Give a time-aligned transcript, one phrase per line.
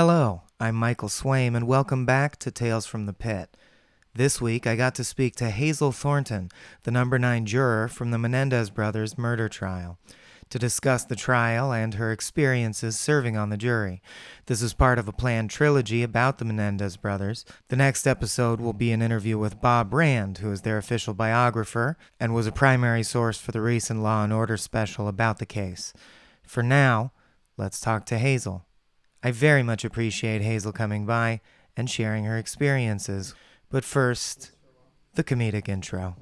[0.00, 3.56] Hello, I'm Michael Swaim, and welcome back to Tales from the Pit.
[4.14, 6.50] This week, I got to speak to Hazel Thornton,
[6.84, 9.98] the number nine juror from the Menendez brothers murder trial,
[10.50, 14.00] to discuss the trial and her experiences serving on the jury.
[14.46, 17.44] This is part of a planned trilogy about the Menendez brothers.
[17.66, 21.98] The next episode will be an interview with Bob Rand, who is their official biographer
[22.20, 25.92] and was a primary source for the recent Law and Order special about the case.
[26.44, 27.10] For now,
[27.56, 28.67] let's talk to Hazel.
[29.22, 31.40] I very much appreciate Hazel coming by
[31.76, 33.34] and sharing her experiences.
[33.70, 34.52] But first,
[35.14, 36.16] the comedic intro.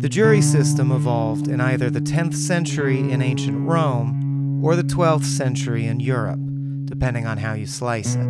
[0.00, 5.24] The jury system evolved in either the 10th century in ancient Rome or the 12th
[5.24, 6.40] century in Europe,
[6.86, 8.26] depending on how you slice it.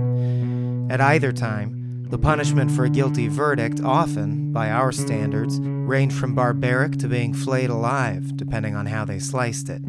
[0.90, 6.34] At either time, the punishment for a guilty verdict often, by our standards, ranged from
[6.34, 9.82] barbaric to being flayed alive, depending on how they sliced it.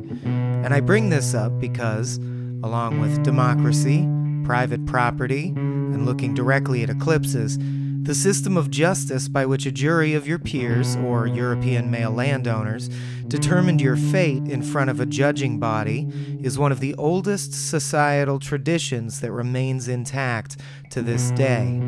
[0.63, 4.07] And I bring this up because, along with democracy,
[4.43, 7.57] private property, and looking directly at eclipses,
[8.03, 12.89] the system of justice by which a jury of your peers, or European male landowners,
[13.27, 16.07] determined your fate in front of a judging body
[16.41, 20.55] is one of the oldest societal traditions that remains intact
[20.89, 21.81] to this day.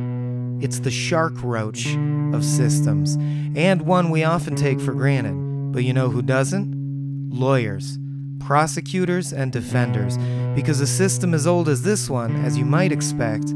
[0.60, 1.96] It's the shark roach
[2.34, 3.16] of systems,
[3.56, 5.72] and one we often take for granted.
[5.72, 7.30] But you know who doesn't?
[7.30, 7.98] Lawyers,
[8.40, 10.18] prosecutors, and defenders,
[10.56, 13.50] because a system as old as this one, as you might expect,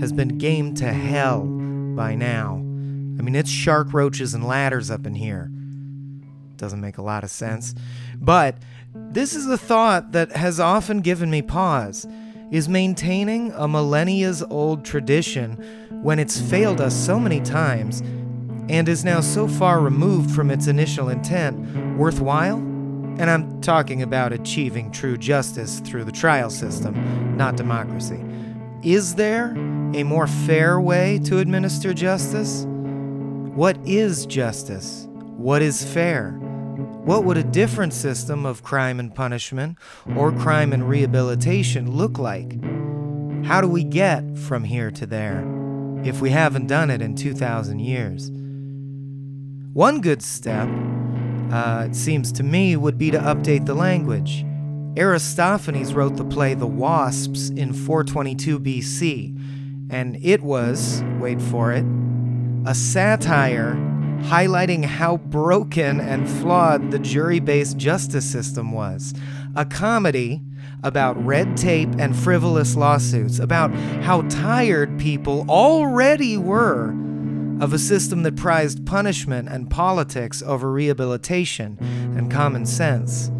[0.00, 1.44] has been gamed to hell
[1.94, 2.54] by now.
[3.18, 5.50] I mean, it's shark roaches and ladders up in here.
[6.56, 7.74] Doesn't make a lot of sense.
[8.16, 8.56] But
[8.94, 12.06] this is a thought that has often given me pause.
[12.50, 15.54] Is maintaining a millennia's old tradition
[16.02, 18.00] when it's failed us so many times
[18.68, 22.67] and is now so far removed from its initial intent worthwhile?
[23.18, 28.24] And I'm talking about achieving true justice through the trial system, not democracy.
[28.84, 29.50] Is there
[29.94, 32.64] a more fair way to administer justice?
[33.56, 35.08] What is justice?
[35.10, 36.32] What is fair?
[37.04, 39.78] What would a different system of crime and punishment
[40.14, 42.62] or crime and rehabilitation look like?
[43.44, 45.44] How do we get from here to there
[46.04, 48.30] if we haven't done it in 2,000 years?
[49.72, 50.68] One good step,
[51.52, 54.44] uh, it seems to me, would be to update the language.
[54.96, 61.84] Aristophanes wrote the play The Wasps in 422 BC, and it was, wait for it,
[62.66, 63.74] a satire
[64.22, 69.14] highlighting how broken and flawed the jury based justice system was.
[69.54, 70.42] A comedy
[70.82, 73.72] about red tape and frivolous lawsuits, about
[74.02, 76.94] how tired people already were
[77.60, 81.76] of a system that prized punishment and politics over rehabilitation
[82.16, 83.30] and common sense.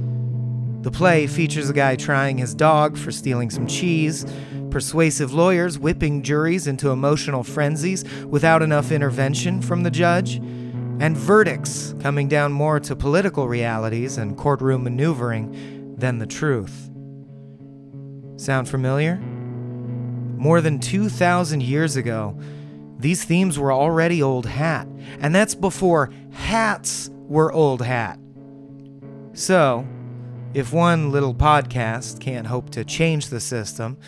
[0.82, 4.24] The play features a guy trying his dog for stealing some cheese,
[4.70, 10.36] persuasive lawyers whipping juries into emotional frenzies without enough intervention from the judge,
[11.00, 16.90] and verdicts coming down more to political realities and courtroom maneuvering than the truth.
[18.36, 19.16] Sound familiar?
[20.36, 22.38] More than 2,000 years ago,
[22.98, 24.88] these themes were already old hat,
[25.20, 28.18] and that's before hats were old hat.
[29.32, 29.86] So,
[30.54, 33.98] if one little podcast can't hope to change the system,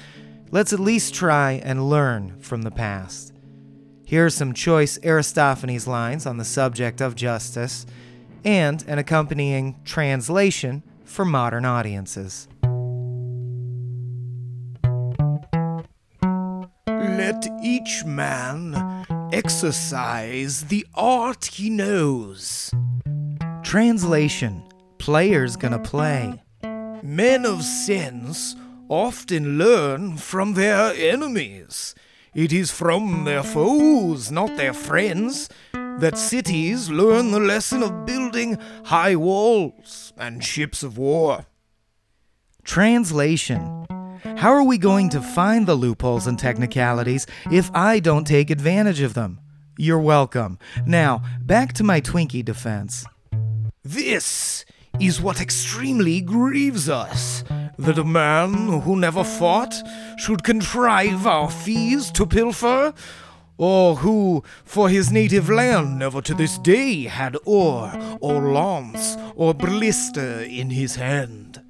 [0.50, 3.32] let's at least try and learn from the past.
[4.04, 7.86] Here are some choice Aristophanes lines on the subject of justice
[8.44, 12.48] and an accompanying translation for modern audiences.
[17.20, 18.74] Let each man
[19.30, 22.70] exercise the art he knows.
[23.62, 24.62] Translation
[24.96, 26.42] Players gonna play.
[27.02, 28.56] Men of sense
[28.88, 31.94] often learn from their enemies.
[32.32, 38.56] It is from their foes, not their friends, that cities learn the lesson of building
[38.84, 41.44] high walls and ships of war.
[42.64, 43.86] Translation
[44.36, 49.00] How are we going to find the loopholes and technicalities if I don't take advantage
[49.00, 49.40] of them?
[49.78, 50.58] You're welcome.
[50.86, 53.04] Now, back to my Twinkie defense.
[53.82, 54.64] This
[54.98, 57.44] is what extremely grieves us
[57.78, 59.74] that a man who never fought
[60.18, 62.92] should contrive our fees to pilfer,
[63.56, 69.54] or who, for his native land, never to this day had oar, or lance, or
[69.54, 71.62] blister in his hand.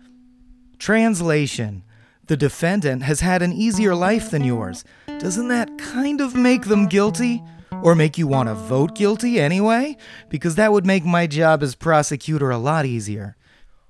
[0.78, 1.84] Translation
[2.30, 4.84] The defendant has had an easier life than yours.
[5.18, 7.42] Doesn't that kind of make them guilty?
[7.82, 9.96] Or make you want to vote guilty anyway?
[10.28, 13.36] Because that would make my job as prosecutor a lot easier.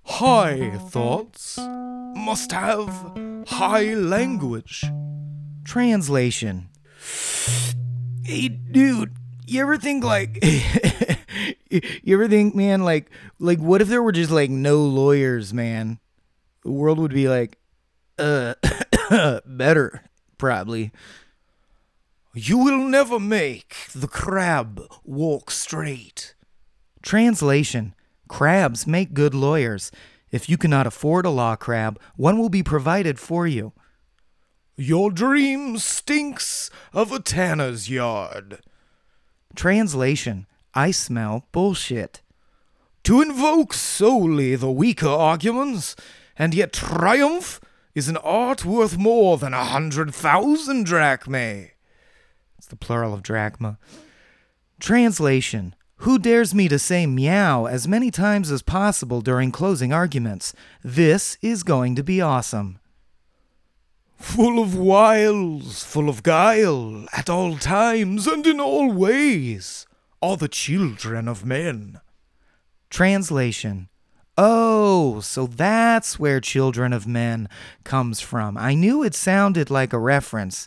[0.04, 3.12] High thoughts must have
[3.46, 4.86] high language.
[5.62, 6.70] Translation
[8.24, 9.16] Hey, dude,
[9.46, 10.38] you ever think like.
[11.70, 15.98] you ever think, man, like, like, what if there were just like no lawyers, man?
[16.62, 17.59] The world would be like,
[18.20, 20.04] uh, better,
[20.38, 20.92] probably.
[22.34, 26.34] You will never make the crab walk straight.
[27.02, 27.94] Translation
[28.30, 29.90] Crabs make good lawyers.
[30.30, 33.72] If you cannot afford a law crab, one will be provided for you.
[34.76, 38.60] Your dream stinks of a tanner's yard.
[39.56, 42.22] Translation I smell bullshit.
[43.02, 45.96] To invoke solely the weaker arguments,
[46.38, 47.60] and yet triumph,
[47.94, 51.72] is an art worth more than a hundred thousand drachmae.
[52.58, 53.78] It's the plural of drachma.
[54.78, 60.54] Translation Who dares me to say meow as many times as possible during closing arguments?
[60.82, 62.78] This is going to be awesome.
[64.16, 69.86] Full of wiles, full of guile, at all times and in all ways,
[70.22, 72.00] are the children of men.
[72.90, 73.89] Translation
[74.42, 77.46] Oh, so that's where Children of Men
[77.84, 78.56] comes from.
[78.56, 80.66] I knew it sounded like a reference.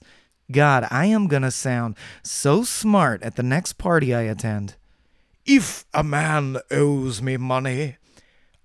[0.51, 4.75] God, I am gonna sound so smart at the next party I attend.
[5.43, 7.97] If a man owes me money,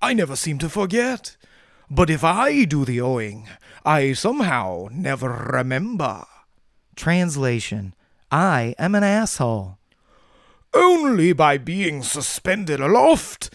[0.03, 1.39] I never seem to forget.
[1.91, 3.49] But if I do the owing,
[3.87, 6.27] I somehow never remember.
[6.97, 7.95] Translation
[8.31, 9.79] I am an asshole.
[10.75, 13.49] Only by being suspended aloft,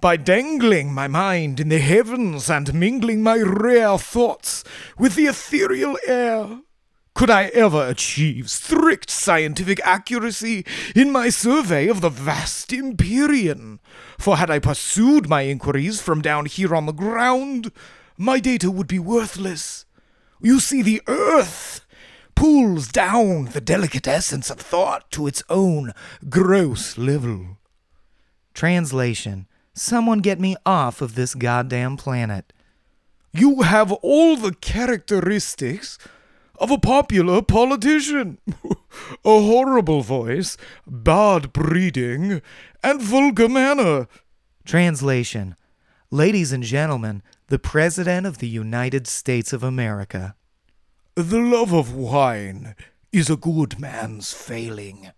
[0.00, 4.62] by dangling my mind in the heavens and mingling my rare thoughts
[4.98, 6.60] with the ethereal air,
[7.14, 13.80] could I ever achieve strict scientific accuracy in my survey of the vast Empyrean?
[14.18, 17.72] For had I pursued my inquiries from down here on the ground,
[18.18, 19.86] my data would be worthless.
[20.42, 21.86] You see, the earth
[22.34, 25.94] pulls down the delicate essence of thought to its own
[26.28, 27.56] gross level.
[28.52, 32.50] Translation Someone get me off of this goddamn planet.
[33.34, 35.98] You have all the characteristics
[36.58, 38.74] of a popular politician a
[39.22, 40.56] horrible voice,
[40.86, 42.40] bad breeding,
[42.82, 44.08] and vulgar manner.
[44.64, 45.56] Translation
[46.10, 50.36] Ladies and gentlemen, the President of the United States of America.
[51.16, 52.74] The love of wine
[53.12, 55.10] is a good man's failing.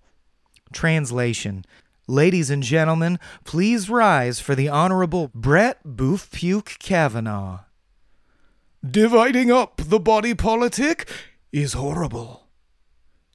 [0.73, 1.65] Translation
[2.11, 7.65] Ladies and gentlemen, please rise for the Honorable Brett Boof Puke Kavanaugh.
[8.83, 11.07] Dividing up the body politic
[11.53, 12.49] is horrible.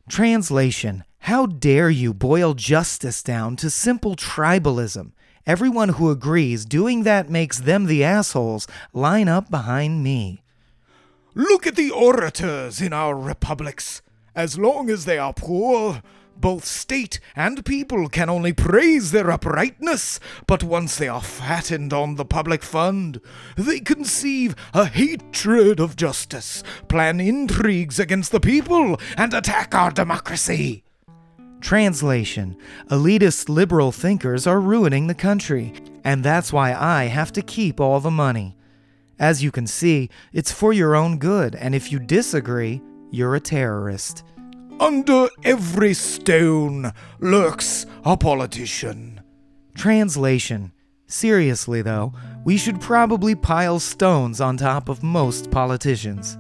[0.10, 5.12] Translation How dare you boil justice down to simple tribalism?
[5.46, 10.42] Everyone who agrees doing that makes them the assholes line up behind me.
[11.36, 14.02] Look at the orators in our republics.
[14.36, 16.02] As long as they are poor,
[16.36, 22.16] both state and people can only praise their uprightness, but once they are fattened on
[22.16, 23.20] the public fund,
[23.56, 30.84] they conceive a hatred of justice, plan intrigues against the people, and attack our democracy.
[31.62, 32.58] Translation
[32.90, 38.02] Elitist liberal thinkers are ruining the country, and that's why I have to keep all
[38.02, 38.58] the money.
[39.18, 42.82] As you can see, it's for your own good, and if you disagree,
[43.12, 44.24] you're a terrorist.
[44.84, 49.22] Under every stone lurks a politician.
[49.75, 50.74] Translation
[51.08, 52.12] Seriously, though,
[52.44, 56.38] we should probably pile stones on top of most politicians.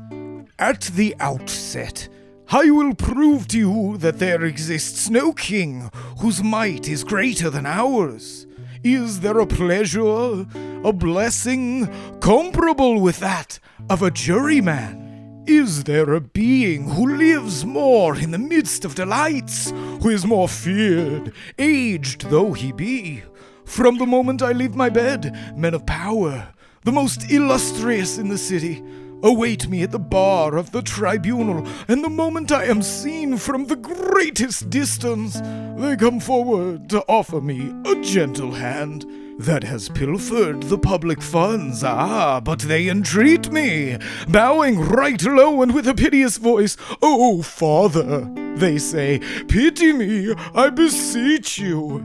[0.59, 2.09] At the outset,
[2.49, 7.65] I will prove to you that there exists no king whose might is greater than
[7.65, 8.45] ours.
[8.83, 10.45] Is there a pleasure,
[10.83, 11.87] a blessing,
[12.19, 13.59] comparable with that
[13.89, 15.02] of a juryman?
[15.45, 20.47] Is there a being who lives more in the midst of delights, who is more
[20.47, 23.23] feared, aged though he be?
[23.65, 26.47] From the moment I leave my bed, men of power,
[26.85, 28.81] the most illustrious in the city,
[29.21, 33.65] await me at the bar of the tribunal, and the moment I am seen from
[33.65, 35.41] the greatest distance,
[35.75, 39.05] they come forward to offer me a gentle hand
[39.39, 41.83] that has pilfered the public funds.
[41.83, 43.97] Ah, but they entreat me,
[44.27, 46.77] bowing right low and with a piteous voice.
[47.01, 51.99] Oh, father, they say, pity me, I beseech you.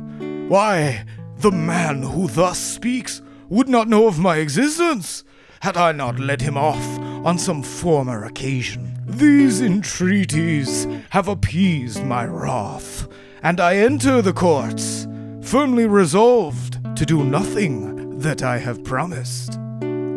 [0.48, 1.04] Why,
[1.38, 5.24] the man who thus speaks would not know of my existence
[5.60, 8.94] had I not led him off on some former occasion.
[9.06, 13.08] These entreaties have appeased my wrath,
[13.42, 15.06] and I enter the courts,
[15.42, 19.58] firmly resolved to do nothing that I have promised.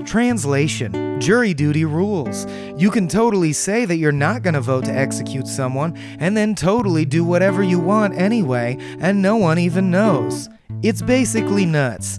[0.03, 2.47] Translation Jury duty rules.
[2.75, 6.55] You can totally say that you're not going to vote to execute someone and then
[6.55, 10.49] totally do whatever you want anyway, and no one even knows.
[10.81, 12.17] It's basically nuts.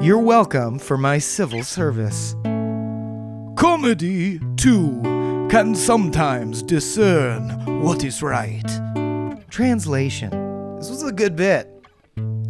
[0.00, 2.36] You're welcome for my civil service.
[3.56, 5.00] Comedy, too,
[5.50, 8.62] can sometimes discern what is right.
[9.50, 10.76] Translation.
[10.76, 11.68] This was a good bit.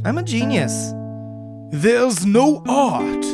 [0.05, 0.93] I'm a genius.
[1.71, 3.27] There's no art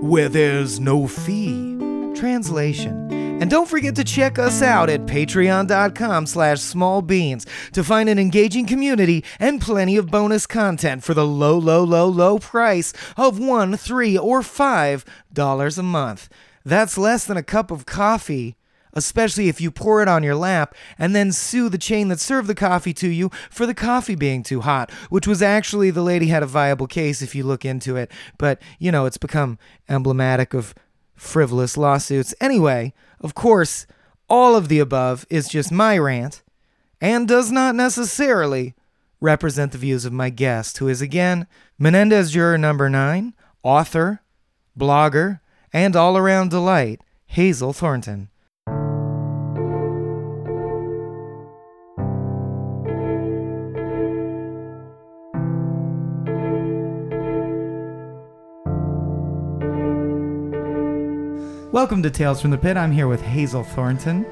[0.00, 1.76] where there's no fee.
[2.14, 3.10] Translation.
[3.42, 8.66] And don't forget to check us out at patreon.com slash smallbeans to find an engaging
[8.66, 13.76] community and plenty of bonus content for the low, low, low, low price of one,
[13.76, 16.28] three, or five dollars a month.
[16.64, 18.54] That's less than a cup of coffee,
[18.94, 22.48] especially if you pour it on your lap and then sue the chain that served
[22.48, 26.26] the coffee to you for the coffee being too hot, which was actually the lady
[26.28, 28.10] had a viable case if you look into it.
[28.38, 30.74] But, you know, it's become emblematic of
[31.14, 32.34] frivolous lawsuits.
[32.40, 33.86] Anyway, of course,
[34.28, 36.42] all of the above is just my rant
[37.00, 38.74] and does not necessarily
[39.20, 41.46] represent the views of my guest, who is again
[41.78, 44.22] Menendez juror number nine, author,
[44.78, 45.40] blogger,
[45.72, 48.29] and all around delight, Hazel Thornton.
[61.72, 62.76] Welcome to Tales from the Pit.
[62.76, 64.24] I'm here with Hazel Thornton,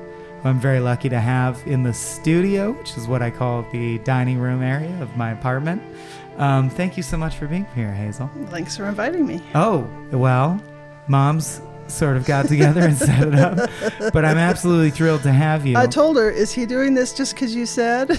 [0.42, 3.98] who I'm very lucky to have in the studio, which is what I call the
[3.98, 5.80] dining room area of my apartment.
[6.38, 8.28] Um, thank you so much for being here, Hazel.
[8.46, 9.40] Thanks for inviting me.
[9.54, 10.60] Oh, well,
[11.06, 13.70] moms sort of got together and set it up,
[14.12, 15.76] but I'm absolutely thrilled to have you.
[15.76, 18.18] I told her, is he doing this just because you said?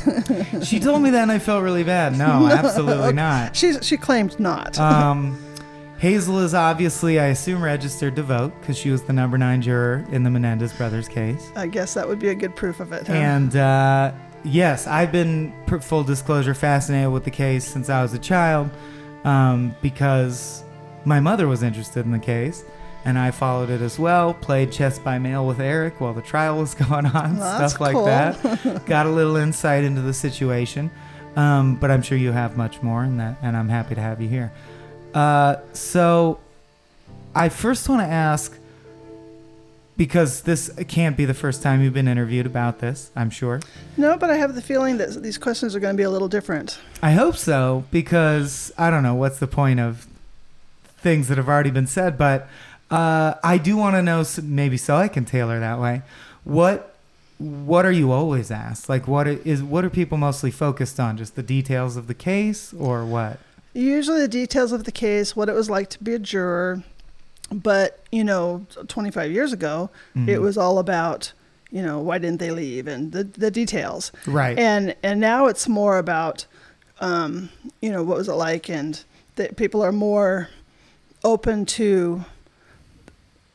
[0.63, 2.17] she told me that and I felt really bad.
[2.17, 3.53] No, absolutely not.
[3.53, 4.79] she, she claimed not.
[4.79, 5.37] Um,
[5.99, 10.05] Hazel is obviously, I assume, registered to vote because she was the number nine juror
[10.11, 11.51] in the Menendez brothers case.
[11.57, 13.05] I guess that would be a good proof of it.
[13.05, 13.13] Huh?
[13.13, 14.13] And uh,
[14.45, 18.69] yes, I've been, full disclosure, fascinated with the case since I was a child
[19.25, 20.63] um, because
[21.03, 22.63] my mother was interested in the case.
[23.05, 24.33] And I followed it as well.
[24.33, 27.93] Played chess by mail with Eric while the trial was going on, Well, stuff like
[27.93, 28.05] cool.
[28.05, 28.85] that.
[28.85, 30.91] Got a little insight into the situation,
[31.35, 34.21] um, but I'm sure you have much more, and that, and I'm happy to have
[34.21, 34.51] you here.
[35.13, 36.39] Uh, so,
[37.35, 38.57] I first want to ask
[39.99, 43.11] because this can't be the first time you've been interviewed about this.
[43.17, 43.59] I'm sure.
[43.97, 46.29] no, but I have the feeling that these questions are going to be a little
[46.29, 46.79] different.
[47.03, 50.07] I hope so because I don't know what's the point of
[50.99, 52.47] things that have already been said, but
[52.89, 56.01] uh, I do want to know maybe so I can tailor that way.
[56.43, 56.95] What
[57.37, 58.89] what are you always asked?
[58.89, 61.17] Like what is what are people mostly focused on?
[61.17, 63.39] Just the details of the case or what?
[63.79, 66.83] Usually the details of the case, what it was like to be a juror.
[67.51, 70.41] But, you know, 25 years ago, it Mhm.
[70.41, 71.31] was all about,
[71.71, 74.11] you know, why didn't they leave and the, the details.
[74.27, 74.57] right.
[74.59, 76.45] And and now it's more about,
[76.99, 77.49] um,
[77.81, 79.01] you know, what was it like, and
[79.37, 80.49] that people are more
[81.23, 82.23] open to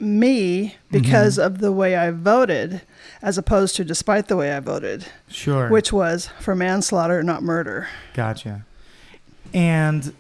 [0.00, 2.80] me because of the way I voted,
[3.22, 5.68] as opposed to despite the way I voted, sure.
[5.68, 7.88] which was for manslaughter, not murder.
[8.14, 8.64] Gotcha.
[9.54, 10.12] And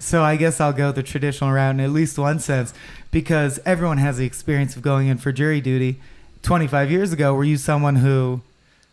[0.00, 2.74] so I guess I'll go the traditional route in at least one sense
[3.12, 6.00] because everyone has the experience of going in for jury duty.
[6.42, 8.40] 25 years ago, were you someone who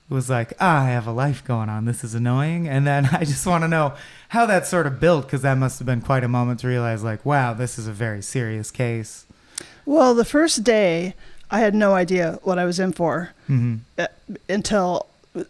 [0.09, 1.85] was like, ah, I have a life going on.
[1.85, 2.67] This is annoying.
[2.67, 3.93] And then I just want to know
[4.29, 7.03] how that sort of built because that must have been quite a moment to realize,
[7.03, 9.25] like, wow, this is a very serious case.
[9.85, 11.15] Well, the first day,
[11.49, 14.07] I had no idea what I was in for hmm uh,
[14.47, 15.07] until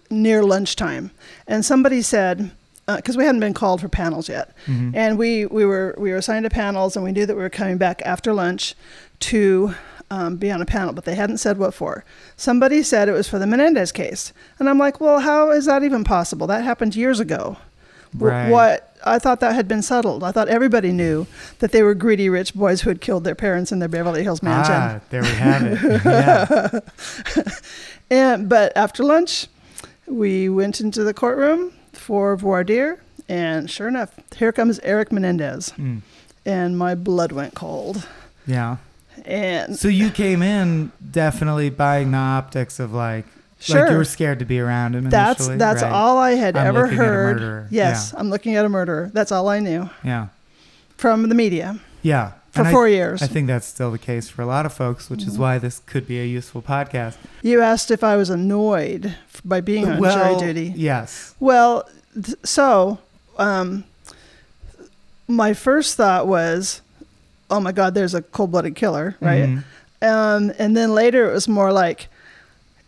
[0.10, 1.12] near lunchtime,
[1.48, 2.52] and somebody said.
[2.96, 6.18] Because we hadn't been called for panels yet, hmm and we, we were we were
[6.18, 8.76] assigned to panels, and we knew that we were coming back after lunch
[9.20, 9.76] to
[10.12, 12.04] um, be on a panel, but they hadn't said what for.
[12.36, 15.84] Somebody said it was for the Menendez case, and I'm like, well, how is that
[15.84, 16.48] even possible?
[16.48, 17.58] That happened years ago.
[18.18, 18.50] Right.
[18.50, 20.24] What I thought that had been settled.
[20.24, 21.28] I thought everybody knew
[21.60, 24.42] that they were greedy rich boys who had killed their parents in their Beverly Hills
[24.42, 24.74] mansion.
[24.76, 26.84] Ah, there we have it.
[27.46, 27.50] yeah.
[28.10, 29.48] And but after lunch,
[30.08, 31.74] we went into the courtroom
[32.10, 33.00] for voir dire,
[33.30, 36.02] and sure enough, here comes Eric Menendez, Mm.
[36.44, 38.08] and my blood went cold.
[38.48, 38.78] Yeah.
[39.26, 43.26] And So you came in definitely buying the optics of like,
[43.60, 45.08] sure, like you were scared to be around him.
[45.12, 45.92] that's initially, that's right?
[45.92, 47.68] all I had I'm ever looking at a heard.
[47.70, 49.12] Yes, I'm looking at a murderer.
[49.14, 50.28] That's all I knew Yeah,
[50.98, 52.32] from the media yeah.
[52.50, 53.22] for And I- four years.
[53.22, 55.42] I think that's still the case for a lot of folks, which is Mm-hmm.
[55.44, 57.18] why this could be a useful podcast.
[57.44, 59.14] you asked if I was annoyed
[59.46, 60.74] by being on well, jury duty.
[60.76, 61.36] Yes.
[61.40, 63.00] Well, th- so
[63.38, 63.84] um,
[65.28, 66.82] my first thought was,
[67.50, 69.50] oh my God, there's a cold blooded killer, right?
[69.50, 69.64] Mhm.
[70.02, 72.08] Um, and then later it was more like,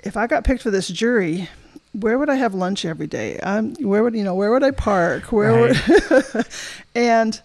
[0.04, 1.50] if I got picked for this jury,
[1.94, 3.38] where would I have lunch every day?
[3.40, 4.34] Um, where would you know?
[4.34, 5.32] Where would I park?
[5.32, 5.78] Where would?
[6.96, 7.40] and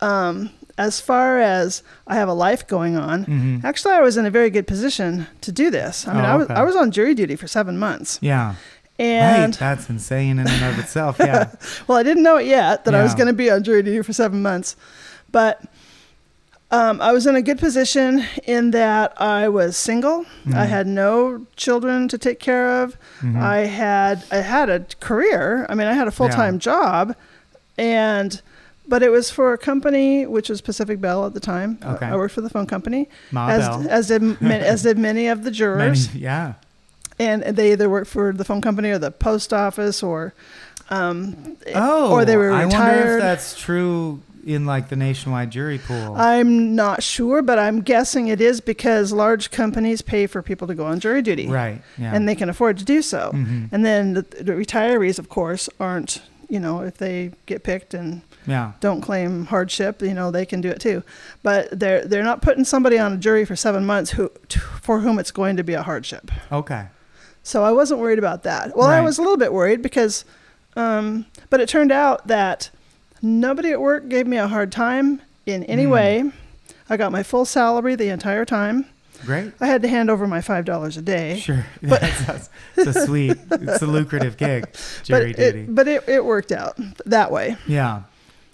[0.00, 3.64] um, as far as I have a life going on, Mhm.
[3.64, 6.06] actually, I was in a very good position to do this.
[6.06, 6.50] I mean, Oh, I was.
[6.50, 8.54] I was on jury duty for seven months, Yeah.
[8.98, 9.58] And right.
[9.58, 11.16] That's insane in and of itself.
[11.20, 11.50] Yeah.
[11.86, 14.02] well, I didn't know it yet that I was going to be on jury duty
[14.02, 14.74] for seven months,
[15.30, 15.62] but
[16.70, 20.26] um, I was in a good position in that I was single.
[20.48, 20.68] I Mhm.
[20.68, 22.96] had no children to take care of.
[23.20, 23.40] Mhm.
[23.40, 25.64] I had I had a career.
[25.70, 27.14] I mean, I had a full time job,
[27.78, 28.42] and
[28.86, 31.78] but it was for a company which was Pacific Bell at the time.
[31.84, 32.06] Okay.
[32.06, 33.86] I worked for the phone company, Ma as Bell.
[33.88, 36.52] as did as did many of the jurors Many- yeah.
[37.18, 40.34] And they either worked for the phone company or the post office or
[40.90, 42.72] um Oh, or they were retired.
[42.74, 46.14] I wonder if that's true in like the nationwide jury pool.
[46.16, 50.74] I'm not sure, but I'm guessing it is because large companies pay for people to
[50.74, 51.48] go on jury duty.
[51.48, 51.82] right.
[51.98, 52.14] Yeah.
[52.14, 53.30] And they can afford to do so.
[53.34, 53.68] Mhm.
[53.72, 58.22] And then the, the retirees, of course, aren't, you know, if they get picked and
[58.46, 58.72] yeah.
[58.80, 61.02] don't claim hardship, you know, they can do it too.
[61.42, 64.30] But they're they're not putting somebody on a jury for seven months who
[64.80, 66.30] for whom it's going to be a hardship.
[66.50, 66.86] Okay.
[67.48, 68.76] So I wasn't worried about that.
[68.76, 70.26] Well, I was a little bit worried because,
[70.76, 72.68] um, but it turned out that
[73.22, 75.90] nobody at work gave me a hard time in any Mm.
[75.90, 76.32] way.
[76.90, 78.84] I got my full salary the entire time.
[79.24, 79.52] Great.
[79.62, 81.38] I had to hand over my five dollars a day.
[81.40, 81.64] Sure.
[81.82, 85.60] But- That's- that's- a sweet, it's a lucrative gig, But jury duty.
[85.60, 87.56] it, but it, it worked out that way.
[87.66, 88.02] Yeah.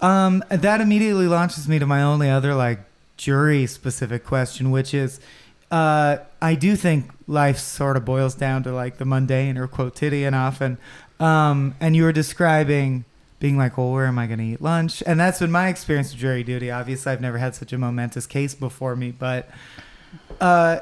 [0.01, 2.79] Um, that immediately launches me to my only other like
[3.17, 5.19] jury specific question, which is
[5.71, 10.35] uh, I do think life sort of boils down to like the mundane or quotidian
[10.35, 10.77] often.
[11.19, 13.07] Um, and you were describing
[13.41, 15.03] being like, well, where am I going to eat lunch?
[15.07, 16.71] And that's been my experience with jury duty.
[16.71, 19.49] Obviously, I've never had such a momentous case before me, but
[20.39, 20.81] uh,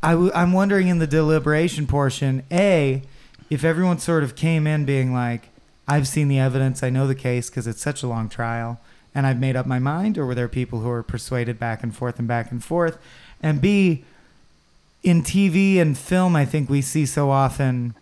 [0.00, 3.02] I w- I'm wondering in the deliberation portion, A,
[3.50, 5.48] if everyone sort of came in being like,
[5.88, 8.80] I've seen the evidence, I know the case because it's such a long trial,
[9.12, 11.92] and I've made up my mind, or were there people who were persuaded back and
[11.92, 12.96] forth and back and forth?
[13.42, 14.04] And B,
[15.02, 17.94] in TV and film, I think we see so often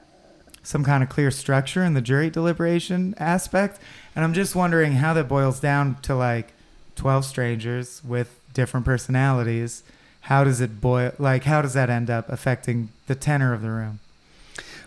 [0.63, 3.81] some kind of clear structure in the jury deliberation aspect.
[4.15, 6.53] And I'm just wondering how that boils down to like
[6.97, 9.83] 12 strangers with different personalities.
[10.23, 11.13] How does it boil?
[11.19, 14.01] Like, how does that end up affecting the tenor of the room?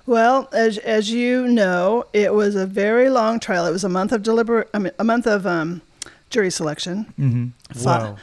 [0.06, 3.66] Well, as as you know, it was a very long trial.
[3.66, 5.82] It was a month of deliber- I mean, a month of um,
[6.30, 7.14] jury selection.
[7.20, 7.80] Mm-hmm.
[7.80, 8.18] Whoa.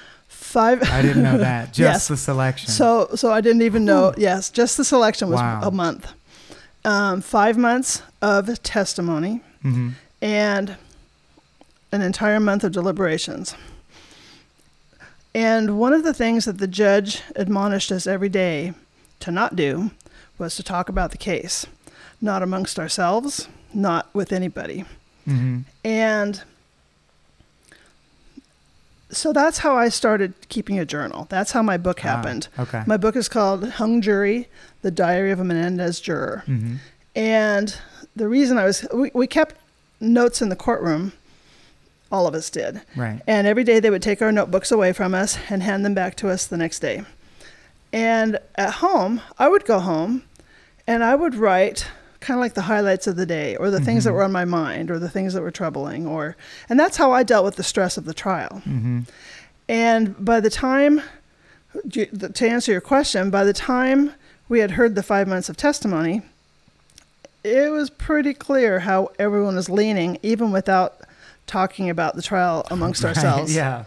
[0.49, 0.83] Five.
[0.91, 1.67] I didn't know that.
[1.75, 2.09] Just Yes.
[2.09, 2.71] the selection.
[2.71, 4.15] So, so I didn't even know.
[4.17, 5.61] Yes, just the selection was Wow.
[5.63, 6.11] a month.
[6.87, 9.91] Um, five months of testimony hmm
[10.23, 10.77] and
[11.93, 13.55] an entire month of deliberations.
[15.35, 18.73] And one of the things that the judge admonished us every day
[19.21, 19.91] to not do
[20.39, 21.67] was to talk about the case,
[22.21, 24.85] not amongst ourselves, not with anybody.
[25.27, 26.43] hmm And
[29.11, 31.27] so that's how I started keeping a journal.
[31.31, 32.49] That's how my book happened.
[32.59, 32.83] Ah, okay.
[32.87, 34.49] My book is called Hung Jury
[34.83, 36.42] The Diary of a Menendez Juror.
[36.47, 36.77] hmm
[37.16, 37.75] And
[38.14, 39.55] the reason I was, we, we kept
[40.01, 41.12] notes in the courtroom.
[42.11, 42.81] All of us did.
[42.97, 43.21] Right.
[43.27, 46.14] And every day they would take our notebooks away from us and hand them back
[46.16, 47.03] to us the next day.
[47.92, 50.23] And at home, I would go home
[50.87, 51.87] and I would write
[52.20, 54.14] kind of like the highlights of the day or the things that Mhm.
[54.14, 56.37] were on my mind or the things that were troubling or
[56.68, 58.61] and that's how I dealt with the stress of the trial.
[58.64, 59.00] hmm
[59.68, 61.02] And by the time
[61.92, 64.12] to answer your question, by the time
[64.48, 66.22] we had heard the 5 months of testimony,
[67.44, 71.00] it was pretty clear how everyone was leaning even without
[71.46, 73.54] talking about the trial amongst Right, ourselves.
[73.54, 73.85] Yeah.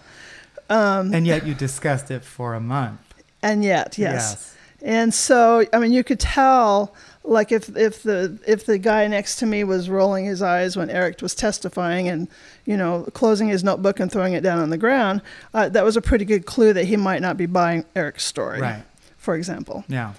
[0.69, 2.99] Um, And yet you discussed it for a month.
[3.43, 4.55] and yet, yes.
[4.83, 9.35] And so, I mean, you could tell, like if if the if the guy next
[9.37, 12.27] to me was rolling his eyes when Eric was testifying, and
[12.65, 15.21] you know, closing his notebook and throwing it down on the ground,
[15.53, 18.59] uh, that was a pretty good clue that he might not be buying Eric's story,
[18.61, 18.83] Right.
[19.17, 19.83] for example.
[19.87, 20.13] Yeah.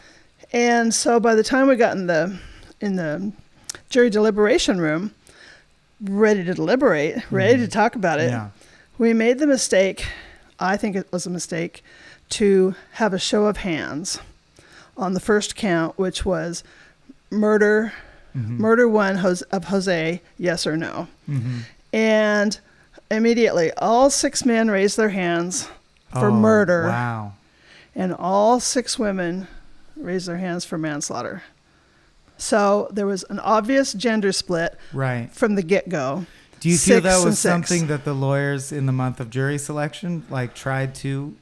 [0.53, 2.38] And so, by the time we got in the
[2.81, 3.33] in the
[3.91, 5.12] jury deliberation room,
[6.03, 8.49] ready to deliberate, ready to talk about it, Yeah.
[8.99, 10.07] we made the mistake,
[10.61, 11.83] I think it was a mistake,
[12.31, 14.19] to have a show of hands
[14.97, 16.62] on the first count, which was
[17.33, 17.92] murder,
[18.37, 18.59] Mhm.
[18.59, 19.16] murder one
[19.51, 21.09] of Jose, yes or no.
[21.29, 21.61] Mhm.
[21.92, 22.59] And
[23.11, 25.68] immediately, all six men raised their hands
[26.12, 27.33] for Oh, murder, Wow.
[27.95, 29.49] and all six women
[29.97, 31.42] raised their hands for manslaughter.
[32.38, 35.31] So there was an obvious gender split Right.
[35.33, 36.27] from the get go.
[36.61, 40.25] Do you feel that was something that the lawyers in the month of jury selection
[40.31, 41.35] like tried to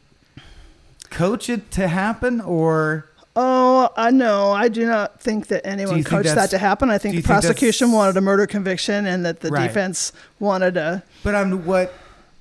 [1.11, 3.07] coach it to happen, or
[3.43, 6.91] Oh, I no, I do not think that anyone coached that to happen.
[6.91, 9.67] I think the think prosecution wanted a murder conviction, and that the Right.
[9.67, 11.03] defense wanted a.
[11.25, 11.93] but I'm what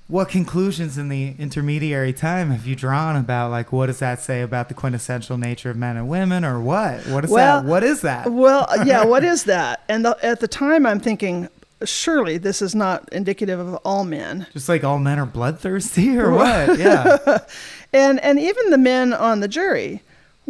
[0.08, 4.42] what conclusions in the intermediary time have you drawn about like what does that say
[4.42, 7.06] about the quintessential nature of men and women, or what?
[7.06, 7.68] What is Well, that?
[7.68, 8.30] What is that?
[8.30, 9.82] Well, uh, yeah, what is that?
[9.88, 11.48] And the, at the time, I'm thinking,
[11.84, 14.46] surely this is not indicative of all men.
[14.52, 16.78] Just like all men are bloodthirsty, or what?
[16.78, 17.38] Yeah,
[17.94, 20.02] And and even the men on the jury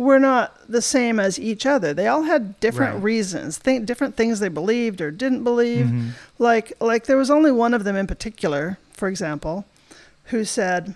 [0.06, 1.92] were not the same as each other.
[1.92, 3.02] They all had different Right.
[3.02, 5.86] reasons, think different things they believed or didn't believe.
[5.86, 6.10] Mhm.
[6.38, 9.66] Like like there was only one of them in particular, for example,
[10.30, 10.94] who said,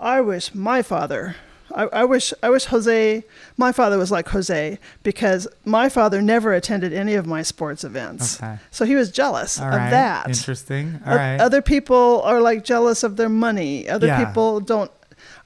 [0.00, 1.36] "I wish my father."
[1.72, 3.22] I, I wish I wish Jose,
[3.56, 8.42] my father was like Jose because my father never attended any of my sports events.
[8.42, 8.56] Okay.
[8.72, 9.90] So he was jealous all of right.
[9.90, 10.26] that.
[10.28, 10.98] Interesting.
[11.06, 11.38] All O- right.
[11.40, 13.88] Other people are like jealous of their money.
[13.88, 14.24] Other Yeah.
[14.24, 14.90] people don't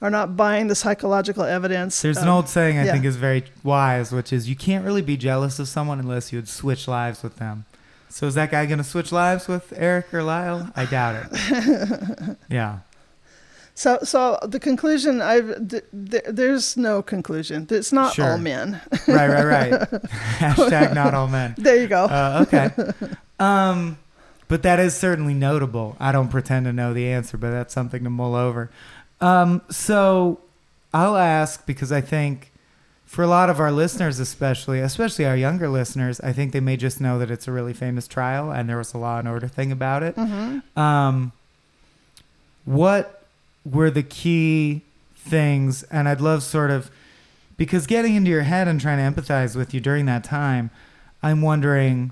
[0.01, 2.01] are not buying the psychological evidence.
[2.01, 2.91] There's an old saying I yeah.
[2.93, 6.37] think is very wise, which is you can't really be jealous of someone unless you
[6.39, 7.65] would switch lives with them.
[8.09, 10.71] So is that guy going to switch lives with Eric or Lyle?
[10.75, 12.37] I doubt it.
[12.49, 12.79] yeah.
[13.77, 17.67] So so the conclusion I've th- th- there's no conclusion.
[17.69, 18.31] It's not Sure.
[18.31, 18.79] all men.
[19.05, 19.71] Right, right, right.
[20.39, 21.55] Hashtag not all men.
[21.57, 22.05] there you go.
[22.05, 22.69] Uh, okay.
[23.37, 23.97] Um,
[24.47, 25.97] but that is certainly notable.
[25.99, 28.69] I don't pretend to know the answer, but that's something to mull over.
[29.21, 30.39] Um, so
[30.93, 32.51] I'll ask because I think
[33.05, 36.75] for a lot of our listeners, especially, especially our younger listeners, I think they may
[36.77, 39.47] just know that it's a really famous trial and there was a law and order
[39.47, 40.15] thing about it.
[40.15, 41.31] hmm Um,
[42.65, 43.23] what
[43.63, 44.81] were the key
[45.15, 45.83] things?
[45.83, 46.89] And I'd love sort of
[47.57, 50.71] because getting into your head and trying to empathize with you during that time,
[51.23, 52.11] I'm wondering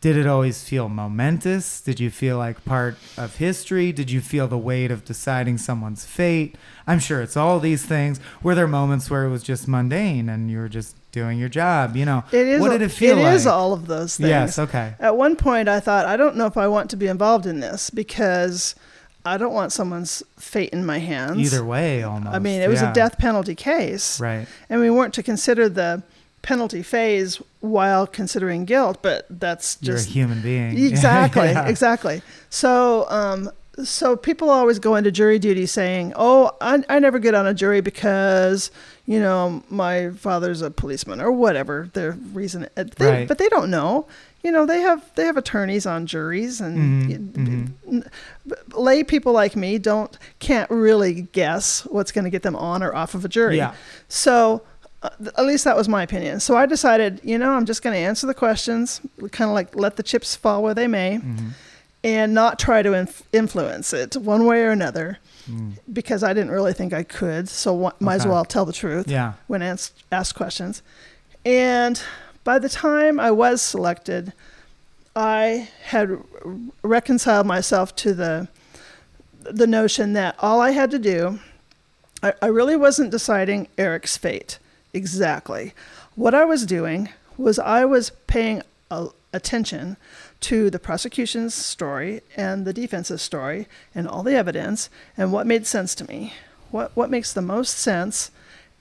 [0.00, 1.80] did it always feel momentous?
[1.80, 3.90] Did you feel like part of history?
[3.90, 6.56] Did you feel the weight of deciding someone's fate?
[6.86, 8.20] I'm sure it's all these things.
[8.42, 11.96] Were there moments where it was just mundane and you were just doing your job?
[11.96, 12.60] You know, It is.
[12.60, 13.34] what did it feel It like?
[13.34, 14.28] is all of those things.
[14.28, 14.94] yes, okay.
[15.00, 17.58] At one point, I thought I don't know if I want to be involved in
[17.58, 18.76] this because
[19.24, 21.38] I don't want someone's fate in my hands.
[21.38, 22.34] Either way, almost.
[22.34, 22.92] I mean, it was yeah.
[22.92, 24.20] a death penalty case.
[24.20, 24.46] Right.
[24.70, 26.02] and we weren't to consider the
[26.42, 30.78] penalty phase while considering guilt but that's You're just a human being.
[30.86, 31.66] exactly Yeah.
[31.68, 33.50] exactly so um
[33.84, 37.54] so people always go into jury duty saying oh I, I never get on a
[37.54, 38.70] jury because
[39.06, 43.28] you know my father's a policeman or whatever their reason uh, they, Right.
[43.28, 44.06] but they don't know
[44.42, 48.08] you know they have they have attorneys on juries and Mhm, mhm.
[48.74, 52.94] lay people like me don't can't really guess what's going to get them on or
[52.94, 53.74] off of a jury Yeah.
[54.08, 54.62] so,
[55.02, 56.40] uh, at least that was my opinion.
[56.40, 59.74] So I decided, you know, I'm just going to answer the questions, kind of like
[59.76, 61.50] let the chips fall where they may, Mhm.
[62.02, 65.78] and not try to inf- influence it one way or another Mm.
[65.92, 67.48] because I didn't really think I could.
[67.48, 69.32] So wa- might as well tell the truth Yeah.
[69.46, 70.82] when ans- asked questions.
[71.46, 72.00] And
[72.44, 74.32] by the time I was selected,
[75.16, 76.18] I had r-
[76.82, 78.48] reconciled myself to the
[79.50, 81.38] the notion that all I had to do,
[82.22, 84.58] I, I really wasn't deciding Eric's fate
[84.92, 85.74] exactly.
[86.14, 89.96] What I was doing was I was paying a, attention
[90.40, 95.66] to the prosecution's story and the defense's story and all the evidence and what made
[95.66, 96.32] sense to me.
[96.70, 98.30] What what makes the most sense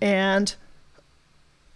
[0.01, 0.55] and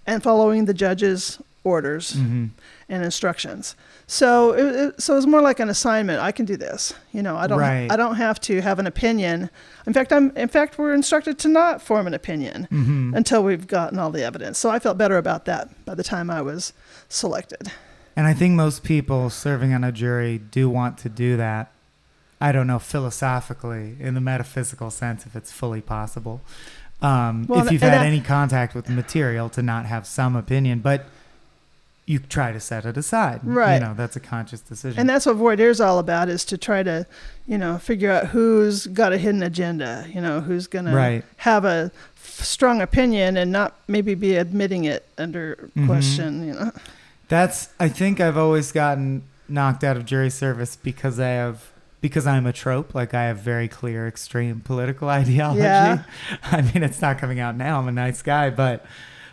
[0.05, 2.49] and following the judge's orders Mhm.
[2.89, 3.75] and instructions.
[4.07, 6.19] So it, it, so it was more like an assignment.
[6.19, 6.93] I can do this.
[7.11, 7.91] You know, I don't Right.
[7.91, 9.49] I don't have to have an opinion.
[9.85, 13.15] In fact, I'm in fact we're instructed to not form an opinion Mhm.
[13.15, 14.57] until we've gotten all the evidence.
[14.57, 16.73] So I felt better about that by the time I was
[17.09, 17.71] selected.
[18.15, 21.71] And I think most people serving on a jury do want to do that.
[22.41, 26.41] I don't know philosophically, in the metaphysical sense, if it's fully possible.
[27.03, 30.35] Um, Well, if you've had that- any contact with the material, to not have some
[30.35, 31.05] opinion, but
[32.11, 33.39] you try to set it aside.
[33.43, 33.75] Right.
[33.75, 34.99] You know, that's a conscious decision.
[34.99, 37.05] And that's what is all about is to try to,
[37.47, 41.63] you know, figure out who's got a hidden agenda, you know, who's going to have
[41.65, 45.85] a strong opinion and not maybe be admitting it under Mhm.
[45.87, 46.71] question, you know.
[47.29, 51.67] That's I think I've always gotten knocked out of jury service because I have
[52.01, 55.61] because I'm a trope, like I have very clear extreme political ideology.
[55.61, 56.03] Yeah.
[56.51, 58.85] I mean it's not coming out now, I'm a nice guy, but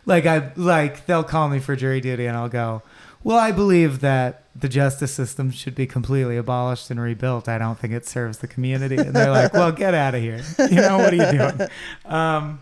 [0.09, 2.83] like I like they'll call me for jury duty and I'll go,
[3.23, 7.49] Well, I believe that the justice system should be completely abolished and rebuilt.
[7.49, 8.97] I don't think it serves the community.
[8.97, 10.42] And they're like, Well, get out of here.
[10.59, 11.68] You know, what are you doing?
[12.07, 12.61] Um,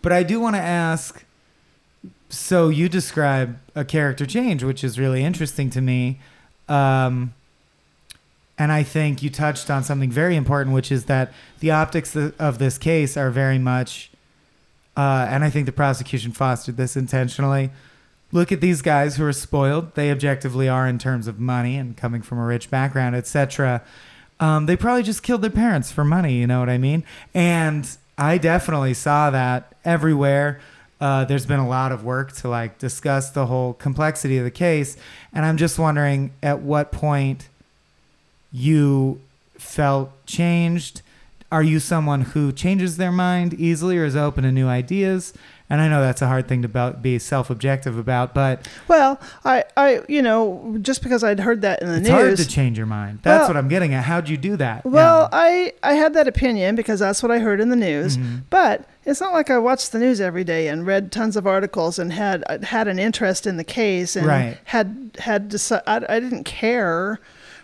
[0.00, 1.24] but I do want to ask
[2.28, 6.20] so you describe a character change, which is really interesting to me.
[6.68, 7.34] Um,
[8.56, 12.58] and I think you touched on something very important, which is that the optics of
[12.58, 14.09] this case are very much
[14.96, 17.70] uh, and I think the prosecution fostered this intentionally.
[18.32, 19.94] Look at these guys who are spoiled.
[19.94, 23.82] They objectively are in terms of money and coming from a rich background, etc.
[24.38, 26.34] Um, they probably just killed their parents for money.
[26.34, 27.04] You know what I mean?
[27.34, 30.60] And I definitely saw that everywhere.
[31.00, 34.50] Uh, there's been a lot of work to like discuss the whole complexity of the
[34.50, 34.98] case,
[35.32, 37.48] and I'm just wondering at what point
[38.52, 39.20] you
[39.54, 41.00] felt changed.
[41.52, 45.32] Are you someone who changes their mind easily or is open to new ideas?
[45.68, 50.00] And I know that's a hard thing to be- self-objective about, but Well, I, I,
[50.08, 52.00] you know, just because I'd heard that in the news.
[52.00, 52.22] it's news.
[52.26, 53.20] hard to change your mind.
[53.22, 54.04] That's Well- what I'm getting at.
[54.04, 54.84] How'd you do that?
[54.84, 55.38] Well, Yeah.
[55.38, 58.16] I, I had that opinion because that's what I heard in the news.
[58.16, 58.42] Mhm.
[58.50, 61.98] But it's not like I watched the news every day and read tons of articles
[62.00, 64.58] and had had an interest in the case and Right.
[64.64, 67.18] had had deci- I, I didn't care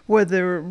[0.06, 0.62] whether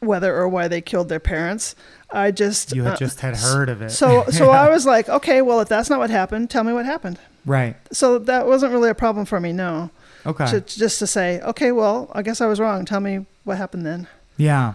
[0.00, 1.74] whether or why they killed their parents.
[2.10, 3.90] I just you had uh, just had heard of it.
[3.90, 6.86] so so I was like, okay, well if that's not what happened, tell me what
[6.86, 7.18] happened.
[7.44, 7.76] right.
[7.92, 9.52] So that wasn't really a problem for me.
[9.52, 9.90] No,
[10.26, 10.46] Okay.
[10.46, 12.84] to, just to say, okay, well I guess I was wrong.
[12.84, 14.06] Tell me what happened then.
[14.36, 14.74] Yeah.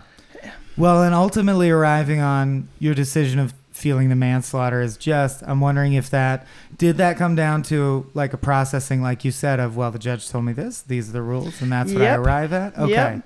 [0.76, 5.94] Well, and ultimately arriving on your decision of feeling the manslaughter is just, I'm wondering
[5.94, 6.48] if that,
[6.78, 10.28] did that come down to like a processing, like you said, of, well, the judge
[10.30, 12.76] told me this, these are the rules, and that's what I arrive at?
[12.78, 12.92] Okay.
[12.92, 13.24] Yep.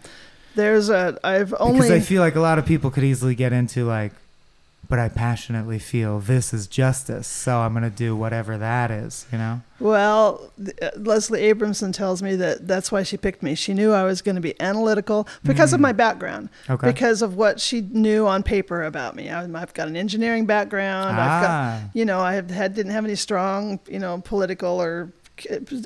[0.58, 3.54] There's a I've only Because I feel like a lot of people could easily get
[3.54, 4.12] into like,
[4.90, 9.26] but I passionately feel this is justice, so I'm going to do whatever that is,
[9.34, 9.62] you know?
[9.80, 10.50] Well,
[10.82, 13.54] uh, Leslie Abramson tells me that that's why she picked me.
[13.54, 15.84] She knew I was going to be analytical because of Mm.
[15.84, 16.88] my background, Okay.
[16.88, 19.30] because of what she knew on paper about me.
[19.30, 21.10] I, I've got an engineering background.
[21.20, 24.82] I've got, ah, you know, I have had didn't have any strong, you know, political
[24.82, 25.10] or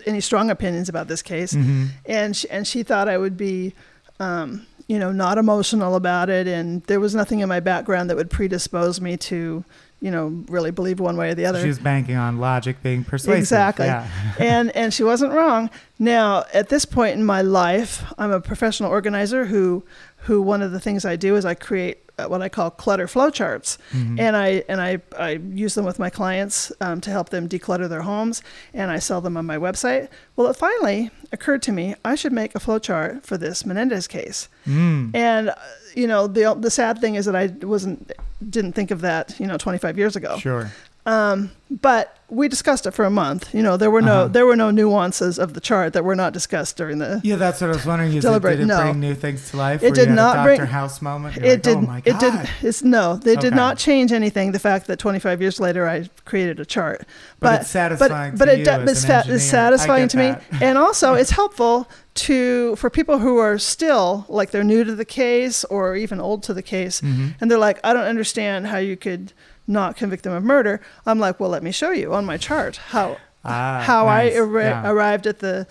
[0.05, 1.87] any strong opinions about this case, mhm.
[2.05, 3.73] and she, and she thought I would be.
[4.21, 8.17] Um, you know, not emotional about it, and there was nothing in my background that
[8.17, 9.63] would predispose me to,
[10.01, 11.61] you know, really believe one way or the other.
[11.61, 13.39] she was banking on logic being persuasive.
[13.39, 13.85] Exactly.
[13.85, 14.09] Yeah.
[14.39, 15.69] and and she wasn't wrong.
[15.97, 19.83] Now, at this point in my life, I'm a professional organizer who
[20.23, 23.77] who one of the things I do is I create what I call clutter flowcharts,
[23.93, 24.19] Mhm.
[24.19, 27.87] and I and I, I use them with my clients um, to help them declutter
[27.89, 28.41] their homes,
[28.73, 30.09] and I sell them on my website.
[30.35, 34.49] Well, it finally occurred to me I should make a flowchart for this Menendez case,
[34.67, 35.15] Mm.
[35.15, 35.55] and uh,
[35.95, 38.11] you know the the sad thing is that I wasn't
[38.49, 40.37] didn't think of that you know 25 years ago.
[40.37, 40.71] Sure.
[41.05, 43.53] Um, but we discussed it for a month.
[43.55, 44.27] You know, there were no Uh-huh.
[44.27, 47.19] there were no nuances of the chart that were not discussed during the.
[47.23, 48.11] Yeah, that's what I was wondering.
[48.11, 48.81] Is it, Deliberate- did it no.
[48.81, 49.81] bring new things to life?
[49.81, 50.67] It did not bring- Dr.
[50.69, 51.37] House moment.
[51.37, 51.83] You're It like, didn't.
[51.85, 52.47] Oh my it didn't.
[52.61, 53.15] It's no.
[53.15, 54.51] They did not change anything.
[54.51, 57.05] The fact that 25 years later I created a chart,
[57.39, 59.35] But, it's satisfying but but to it it's, fa- engineer.
[59.35, 64.25] it's I satisfying to me, and also it's helpful to for people who are still
[64.27, 67.35] like they're new to the case or even old to the case, Mhm.
[67.39, 69.31] and they're like, I don't understand how you could
[69.67, 70.81] not convict them of murder.
[71.05, 74.33] I'm like, well, let me show you on my chart how Ah, how nice.
[74.33, 74.87] I arri- Yeah.
[74.91, 75.65] arrived at the,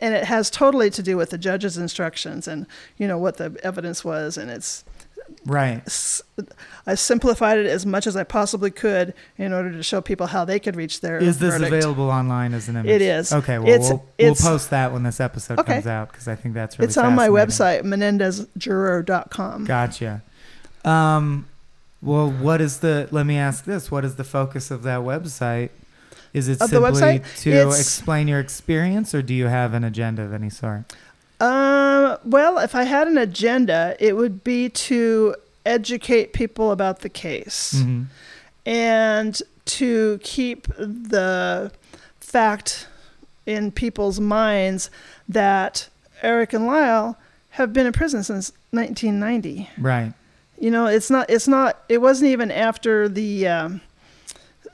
[0.00, 2.66] and it has totally to do with the judge's instructions and
[2.98, 4.84] you know what the evidence was, and it's
[5.46, 5.82] Right.
[5.86, 6.22] s-
[6.86, 10.44] I simplified it as much as I possibly could in order to show people how
[10.44, 11.72] they could reach their Is this verdict.
[11.72, 12.90] available online as an image?
[12.90, 13.32] It is.
[13.32, 15.74] Okay, well, It's- we'll, we'll post that when this episode Okay.
[15.74, 19.64] comes out because I think that's really it's on my website, menendezjuror.com.
[19.64, 20.22] Gotcha.
[20.84, 21.46] Um,
[22.02, 23.08] well, what is the?
[23.10, 25.70] Let me ask this: What is the focus of that website?
[26.32, 30.22] Is it Of simply to It's- explain your experience, or do you have an agenda
[30.22, 30.84] of any sort?
[31.40, 35.34] Um, well, if I had an agenda, it would be to
[35.66, 37.74] educate people about the case.
[37.76, 38.06] Mhm.
[38.66, 41.72] and to keep the
[42.20, 42.86] fact
[43.46, 44.90] in people's minds
[45.28, 45.88] that
[46.22, 47.16] Eric and Lyle
[47.50, 49.70] have been in prison since 1990.
[49.78, 50.12] Right.
[50.60, 51.28] You know, it's not.
[51.30, 51.82] It's not.
[51.88, 53.80] It wasn't even after the um,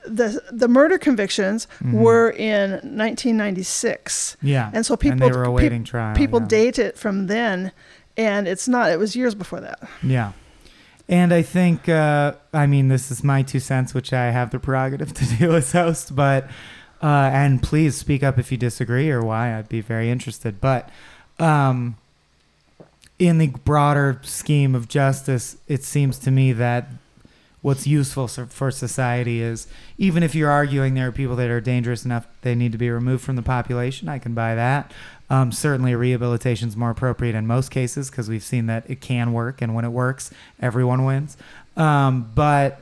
[0.05, 1.93] the the murder convictions Mhm.
[1.93, 4.69] were in 1996, Yeah.
[4.73, 6.15] and so and people peop- awaiting trial.
[6.15, 6.47] people yeah.
[6.47, 7.71] date it from then,
[8.17, 8.91] and it's not.
[8.91, 9.79] It was years before that.
[10.03, 10.33] Yeah.
[11.09, 14.59] And I think, uh, I mean, this is my two cents, which I have the
[14.59, 16.49] prerogative to do as host, but,
[17.01, 19.57] uh, and please speak up if you disagree or why.
[19.57, 20.59] I'd be very interested.
[20.59, 20.89] But
[21.39, 21.95] um,
[23.19, 26.87] in the broader scheme of justice, it seems to me that
[27.61, 32.05] what's useful for society is even if you're arguing there are people that are dangerous
[32.05, 34.91] enough they need to be removed from the population, I can buy that.
[35.29, 39.33] Um, certainly, rehabilitation is more appropriate in most cases because we've seen that it can
[39.33, 41.35] work, and when it works, everyone wins.
[41.75, 42.81] Um, but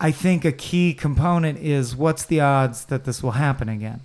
[0.00, 4.00] I think a key component is what's the odds that this will happen again?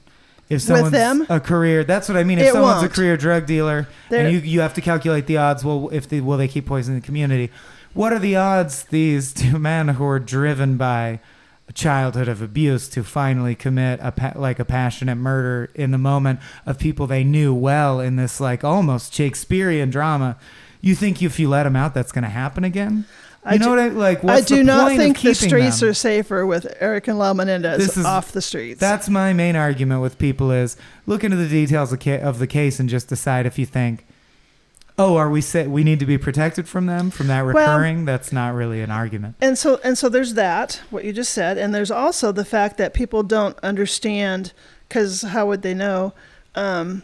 [0.50, 1.26] If someone's them?
[1.30, 2.38] a career, that's what I mean.
[2.40, 2.92] If It someone's won't.
[2.92, 5.64] a career drug dealer, There- and you you have to calculate the odds.
[5.64, 7.50] Well, if they will they keep poisoning the community?
[7.94, 11.20] What are the odds these two men who are driven by
[11.70, 15.98] a childhood of abuse to finally commit a pa- like a passionate murder in the
[15.98, 20.36] moment of people they knew well in this like almost Shakespearean drama.
[20.82, 23.06] You think if you let them out, that's going to happen again?
[23.46, 24.24] You I know do- what I like?
[24.26, 25.90] I do not think the streets them?
[25.90, 28.80] are safer with Eric and Lyle Menendez This is- off the streets.
[28.80, 32.48] That's my main argument with people is look into the details of, ca- of the
[32.48, 34.06] case and just decide if you think,
[34.98, 38.06] oh, are we sa- we need to be protected from them from that Well- recurring?
[38.06, 39.36] That's not really an argument.
[39.42, 42.78] and so and so there's that what you just said and there's also the fact
[42.78, 44.54] that people don't understand
[44.88, 46.14] because how would they know
[46.56, 47.04] um,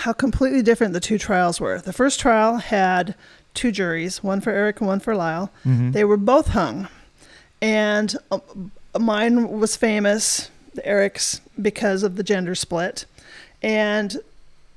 [0.00, 3.14] how completely different the two trials were the first trial had
[3.56, 5.92] two juries one for eric and one for lyle Mhm.
[5.92, 6.88] they were both hung
[7.62, 8.38] and uh,
[8.98, 10.50] mine was famous
[10.84, 13.06] eric's because of the gender split
[13.62, 14.18] and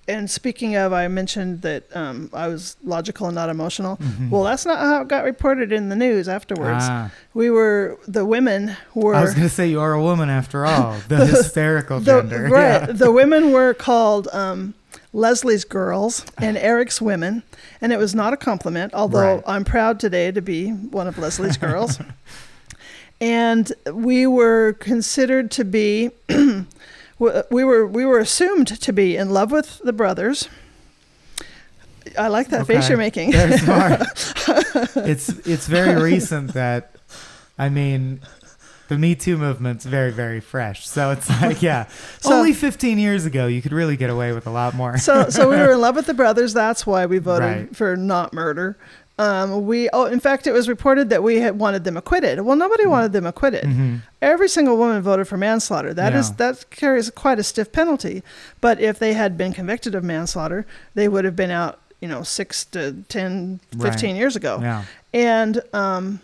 [0.08, 4.30] and speaking of i mentioned that um, i was logical and not emotional Mhm.
[4.32, 6.86] well, that's not how it got reported in the news afterwards.
[6.88, 10.30] Ah, We were the women were I was going to say you are a woman
[10.30, 10.96] after all.
[11.10, 12.44] The hysterical the, gender.
[12.50, 12.82] right.
[12.88, 12.92] Yeah.
[12.94, 14.74] The women were called um,
[15.14, 17.44] Leslie's girls and Eric's women,
[17.82, 18.94] and it was not a compliment.
[18.94, 19.44] Although Right.
[19.48, 22.00] I'm proud today to be one of Leslie's girls.
[23.22, 26.12] and we were considered to be.
[27.20, 30.48] we were we were assumed to be in love with the brothers.
[32.18, 33.34] I like that face you're making.
[34.96, 36.96] It's it's very recent that,
[37.58, 38.22] I mean,
[38.90, 40.88] the Me Too movement's very very fresh.
[40.88, 41.86] So it's like yeah,
[42.20, 44.98] So- only 15 years ago you could really get away with a lot more.
[44.98, 46.54] so so we were in love with the brothers.
[46.54, 47.76] That's why we voted Right.
[47.76, 48.76] for not murder.
[49.18, 52.40] Um, we oh, in fact, it was reported that we had wanted them acquitted.
[52.40, 53.66] Well, nobody wanted them acquitted.
[53.66, 54.02] Mhm.
[54.22, 55.94] Every single woman voted for manslaughter.
[55.94, 56.36] That is Yeah.
[56.38, 58.24] that carries quite a stiff penalty.
[58.62, 62.24] But if they had been convicted of manslaughter, they would have been out, you know,
[62.24, 64.18] six to 10, 15 Right.
[64.20, 64.60] years ago.
[64.62, 64.84] Yeah.
[65.14, 66.22] And um,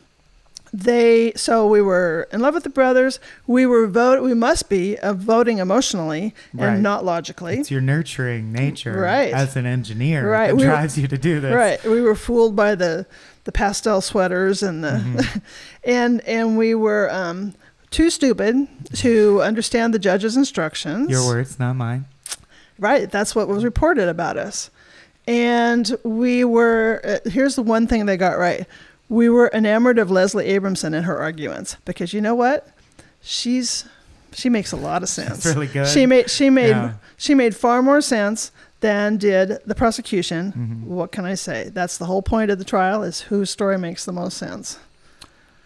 [0.77, 3.19] they so we were in love with the brothers.
[3.47, 4.21] We were vote.
[4.21, 6.73] We must be uh, voting emotionally Right.
[6.73, 7.59] and not logically.
[7.59, 9.33] It's your nurturing nature Right.
[9.33, 10.47] as an engineer Right.
[10.47, 11.53] that We were- drives you to do this.
[11.53, 11.81] Right.
[11.85, 13.05] We were fooled by the
[13.45, 15.38] the pastel sweaters and the Mm-hmm.
[15.85, 17.53] and and we were um,
[17.91, 21.09] too stupid to understand the judge's instructions.
[21.09, 22.05] Your words, not mine.
[22.77, 23.09] Right.
[23.09, 24.69] That's what was reported about us.
[25.27, 28.65] And we were uh, here's the one thing they got right.
[29.09, 32.67] We were enamored of Leslie Abramson and her arguments because you know what?
[33.21, 33.85] She's
[34.33, 35.45] she makes a lot of sense.
[35.45, 35.87] really good.
[35.87, 36.93] She made she made Yeah.
[37.17, 40.53] she made far more sense than did the prosecution.
[40.55, 40.87] Mhm.
[40.87, 41.69] What can I say?
[41.73, 44.77] That's the whole point of the trial is whose story makes the most sense.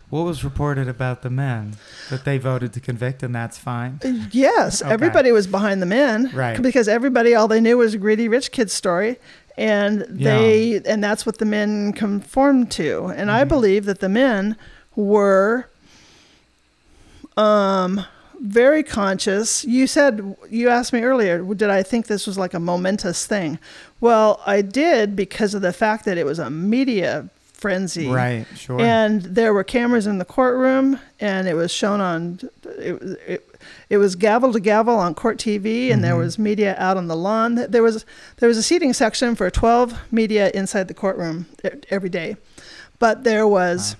[0.09, 1.75] What was reported about the men
[2.09, 3.99] that they voted to convict, and that's fine.
[4.31, 4.91] Yes, Okay.
[4.91, 6.59] everybody was behind the men, Right.
[6.59, 9.19] Because everybody, all they knew was a greedy rich kid's story,
[9.59, 13.07] and they, and that's what the men conformed to.
[13.07, 13.49] And I Mhm.
[13.49, 14.55] believe that the men
[14.95, 15.67] were,
[17.37, 18.05] um,
[18.41, 19.65] very conscious.
[19.65, 23.59] You said you asked me earlier, did I think this was like a momentous thing?
[23.99, 27.25] Well, I did because of the fact that it was a media
[27.59, 28.45] frenzy, Right.
[28.55, 28.79] Sure.
[28.79, 32.39] and there were cameras in the courtroom, and it was shown on
[32.77, 33.17] it.
[33.27, 33.45] it
[33.89, 36.19] it was gavel to gavel on court TV, and there Mhm.
[36.19, 37.55] was media out on the lawn.
[37.69, 38.05] There was
[38.37, 41.45] there was a seating section for 12 media inside the courtroom
[41.89, 42.37] every day,
[42.99, 43.95] but there was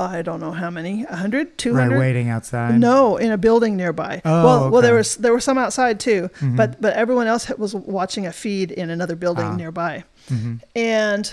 [0.00, 1.90] I don't know how many 100, 200.
[1.90, 1.98] right.
[1.98, 2.78] Waiting outside.
[2.78, 4.22] No, in a building nearby.
[4.24, 6.54] Oh, well, well, there was there were some outside too, Mhm.
[6.54, 9.56] but but everyone else was watching a feed in another building Ah.
[9.56, 10.04] nearby.
[10.30, 10.60] Mhm.
[10.76, 11.32] And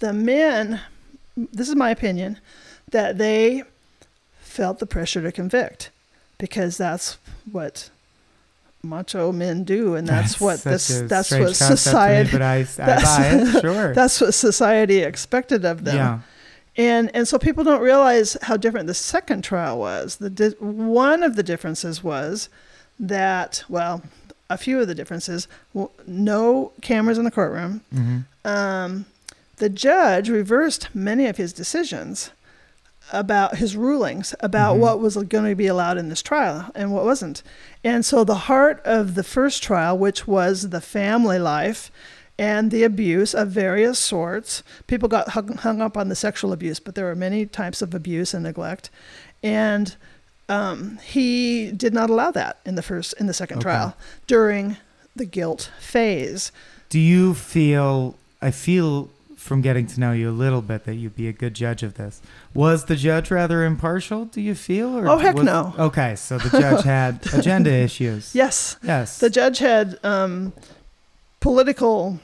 [0.00, 0.80] the men,
[1.36, 2.38] this is my opinion,
[2.90, 3.64] that they
[4.40, 5.90] felt the pressure to convict
[6.38, 7.18] because that's
[7.50, 7.90] what
[8.82, 12.62] macho men do, and that's, what this that's what to me, society but I, I
[12.64, 13.60] that's-.
[13.60, 13.94] Sure.
[13.94, 15.96] that's what society expected of them.
[15.96, 16.18] yeah.
[16.78, 20.16] And and so people don't realize how different the second trial was.
[20.16, 22.50] The di- one of the differences was
[23.00, 24.02] that well,
[24.50, 25.48] a few of the differences.
[26.06, 27.80] No cameras in the courtroom.
[27.92, 29.06] hmm Um,
[29.56, 32.30] the judge reversed many of his decisions
[33.12, 34.80] about his rulings about Mhm.
[34.80, 37.42] what was going to be allowed in this trial and what wasn't.
[37.84, 41.90] And so the heart of the first trial, which was the family life
[42.38, 46.80] and the abuse of various sorts, people got hung, hung up on the sexual abuse,
[46.80, 48.90] but there were many types of abuse and neglect.
[49.42, 49.94] And
[50.48, 53.64] um, he did not allow that in the first in the second Okay.
[53.70, 53.96] trial
[54.26, 54.76] during
[55.14, 56.50] the guilt phase.
[56.88, 58.16] Do you feel?
[58.42, 59.10] I feel
[59.46, 61.94] from getting to know you a little bit that you'd be a good judge of
[61.94, 62.20] this.
[62.52, 64.24] Was the judge rather impartial?
[64.26, 64.98] Do you feel?
[64.98, 65.74] Or Oh, heck was- no.
[65.78, 68.34] Okay, so the judge had agenda issues.
[68.34, 69.18] Yes, Yes.
[69.18, 70.52] the judge had um,
[71.40, 72.18] political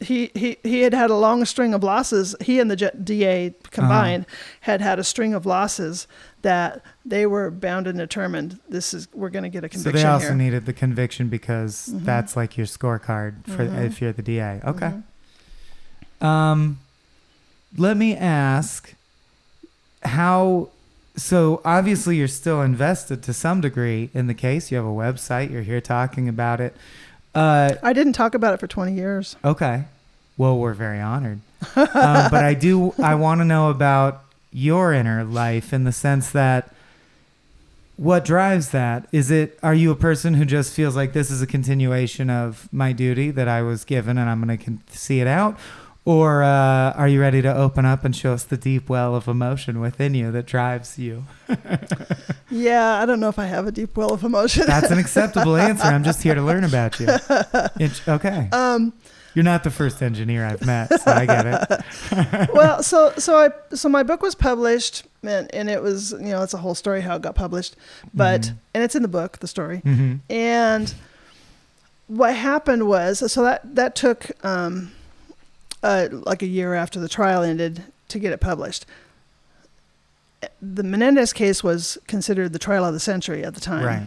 [0.00, 2.34] he, he he had had a long string of losses.
[2.40, 4.26] He and the J- DA combined
[4.62, 6.08] had had a string of losses
[6.42, 8.58] that they were bound and determined.
[8.68, 9.92] This is we're going to get a conviction.
[10.00, 10.34] So they also here.
[10.36, 12.04] needed the conviction because Mhm.
[12.04, 13.84] that's like your scorecard for Mhm.
[13.86, 14.60] if you're the DA.
[14.64, 14.86] Okay.
[14.88, 15.02] Mhm.
[16.24, 16.78] Um,
[17.76, 18.94] let me ask
[20.02, 20.68] how.
[21.16, 24.72] So obviously you're still invested to some degree in the case.
[24.72, 25.50] You have a website.
[25.52, 26.74] You're here talking about it.
[27.34, 29.36] Uh, I didn't talk about it for 20 years.
[29.44, 29.84] okay.
[30.36, 31.38] Well, we're very honored.
[31.76, 32.92] um, but I do.
[33.00, 36.74] I want to know about your inner life in the sense that
[37.96, 41.40] what drives that is it are you a person who just feels like this is
[41.42, 45.20] a continuation of my duty that i was given and i'm going to con- see
[45.20, 45.56] it out
[46.06, 49.26] or uh, are you ready to open up and show us the deep well of
[49.26, 51.24] emotion within you that drives you
[52.50, 54.66] Yeah, I don't know if I have a deep well of emotion.
[54.66, 57.08] that's an acceptable answer i'm just here to learn about you
[58.08, 58.92] okay um,
[59.34, 63.50] you're not the first engineer i've met so i get it well, so so I
[63.74, 67.00] so my book was published, and, and it was you know it's a whole story
[67.00, 67.74] how it got published,
[68.12, 68.56] but Mhm.
[68.74, 69.78] and it's in the book the story.
[69.78, 70.94] hmm And
[72.06, 74.92] what happened was so that that took um,
[75.84, 78.86] uh, like a year after the trial ended to get it published.
[80.60, 83.84] The Menendez case was considered the trial of the century at the time.
[83.84, 84.06] right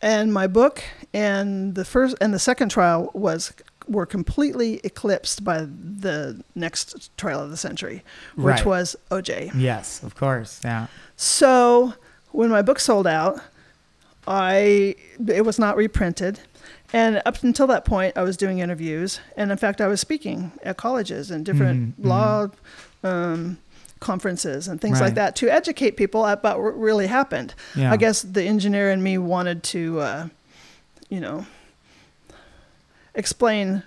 [0.00, 3.52] and my book and the first and the second trial was
[3.88, 8.04] were completely eclipsed by the next trial of the century
[8.36, 8.64] which Right.
[8.66, 9.50] was OJ.
[9.56, 11.94] yes of course yeah So
[12.30, 13.40] when my book sold out,
[14.28, 14.94] I
[15.26, 16.38] it was not reprinted.
[16.92, 20.52] And up until that point, I was doing interviews, and in fact, I was speaking
[20.62, 22.46] at colleges and different Mhm, law
[23.04, 23.58] um,
[24.00, 25.06] conferences and things Right.
[25.08, 27.54] like that to educate people about what really happened.
[27.76, 30.26] yeah I guess the engineer in me wanted to, uh,
[31.10, 31.44] you know,
[33.14, 33.82] explain.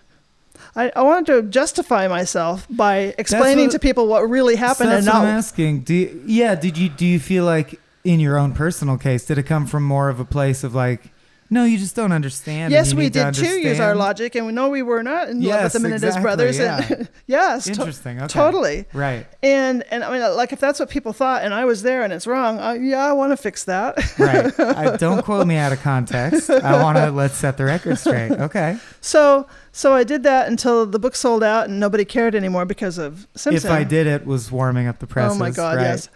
[0.76, 4.96] I, I wanted to justify myself by explaining what- to people what really happened So
[4.96, 5.38] that's and what I'm not.
[5.38, 5.82] asking.
[5.82, 6.56] Do you, yeah?
[6.56, 9.84] Did you do you feel like in your own personal case did it come from
[9.84, 11.10] more of a place of like,
[11.52, 12.72] no, you just don't understand.
[12.72, 15.28] Yes, we need to did too use our logic, and we know we were not
[15.28, 16.58] in love with Yes, the Menendez exactly, brothers.
[16.58, 16.88] yeah.
[16.90, 18.18] And yes, to- Interesting.
[18.20, 18.28] Okay.
[18.28, 18.86] totally.
[18.94, 19.28] Right.
[19.44, 22.14] And and I mean, like if that's what people thought, and I was there, and
[22.14, 22.58] it's wrong.
[22.58, 23.98] Uh, yeah, I want to fix that.
[24.18, 24.58] Right.
[24.60, 26.50] I, don't quote me out of context.
[26.50, 28.32] I want to let's set the record straight.
[28.32, 28.78] Okay.
[29.02, 32.98] so so I did that until the book sold out, and nobody cared anymore because
[32.98, 33.56] of Simpson.
[33.70, 35.36] If I did it, was warming up the presses.
[35.36, 35.84] Oh my God, right?
[35.84, 36.10] yes.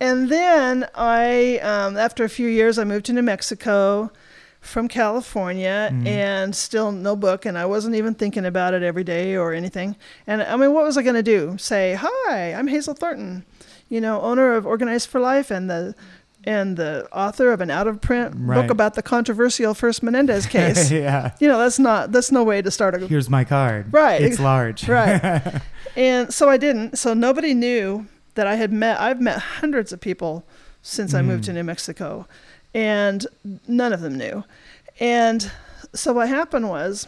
[0.00, 4.10] And then I, um, after a few years, I moved to New Mexico
[4.64, 6.06] from California Mhm.
[6.06, 7.44] and still no book.
[7.46, 9.96] And I wasn't even thinking about it every day or anything.
[10.26, 11.56] And I mean, what was I going to do?
[11.58, 13.44] Say, hi, I'm Hazel Thornton,
[13.88, 15.94] you know, owner of Organized for Life and the
[16.46, 18.60] and the author of an out of print Right.
[18.60, 20.90] book about the controversial first Menendez case.
[20.90, 21.30] yeah.
[21.40, 23.90] you know, that's not that's no way to start a Here's my card.
[23.92, 24.20] Right.
[24.20, 24.86] It's large.
[24.88, 25.22] Right.
[25.96, 26.98] and so I didn't.
[26.98, 29.00] So nobody knew that I had met.
[29.00, 30.44] I've met hundreds of people
[30.82, 31.54] since I moved to Mm.
[31.54, 32.26] New Mexico,
[32.74, 33.26] and
[33.68, 34.44] none of them knew.
[35.00, 35.50] And
[35.92, 37.06] so what happened was,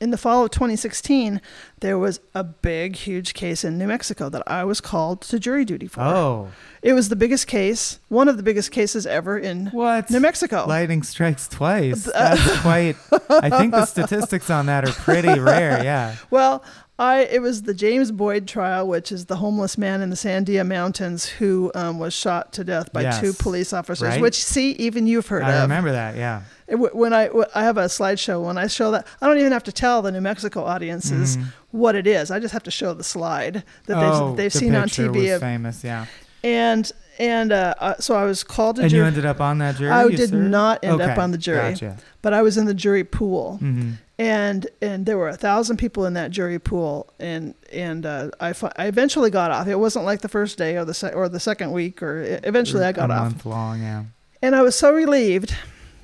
[0.00, 1.40] in the fall of 2016,
[1.80, 5.64] there was a big, huge case in New Mexico that I was called to jury
[5.64, 6.00] duty for.
[6.02, 6.48] oh.
[6.82, 10.10] It was the biggest case, one of the biggest cases ever in What?
[10.10, 10.66] New Mexico.
[10.68, 12.04] Lightning strikes twice.
[12.12, 12.96] That's quite.
[13.30, 15.82] I think the statistics on that are pretty rare.
[15.82, 16.16] Yeah.
[16.30, 16.62] Well,
[16.98, 20.66] I it was the James Boyd trial, which is the homeless man in the Sandia
[20.66, 23.20] Mountains who um, was shot to death by Yes.
[23.20, 24.08] two police officers.
[24.08, 24.20] Right.
[24.20, 25.58] Which, see, even you've heard I of.
[25.58, 26.16] I remember that.
[26.16, 26.42] Yeah.
[26.66, 29.64] It- When I I have a slideshow, when I show that, I don't even have
[29.64, 31.44] to tell the New Mexico audiences Mhm.
[31.70, 32.30] what it is.
[32.30, 35.22] I just have to show the slide that oh, they've, they've the seen on TV.
[35.24, 35.84] Was Of, famous.
[35.84, 36.06] Yeah.
[36.42, 39.76] and and uh, uh, so I was called to And you ended up on that
[39.76, 39.90] jury.
[39.90, 40.50] I did served?
[40.50, 41.72] not end up on the jury.
[41.72, 41.96] Gotcha.
[42.22, 43.58] but I was in the jury pool.
[43.58, 48.30] hmm and and there were a thousand people in that jury pool and and uh,
[48.40, 51.12] I, fi- I eventually got off it wasn't like the first day or the se-
[51.12, 53.80] or the second week or eventually I got a off month long.
[53.82, 54.04] Yeah.
[54.42, 55.54] and I was so relieved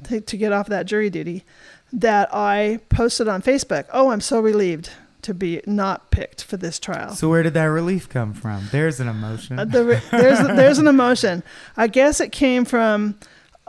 [0.04, 1.44] to, to get off that jury duty
[1.92, 4.90] that I posted on Facebook oh I'm so relieved
[5.22, 8.68] to be not picked for this trial So where did that relief come from?
[8.72, 9.58] There's an emotion.
[9.58, 11.42] Uh, the, re- there's there's an emotion
[11.78, 13.18] I guess it came from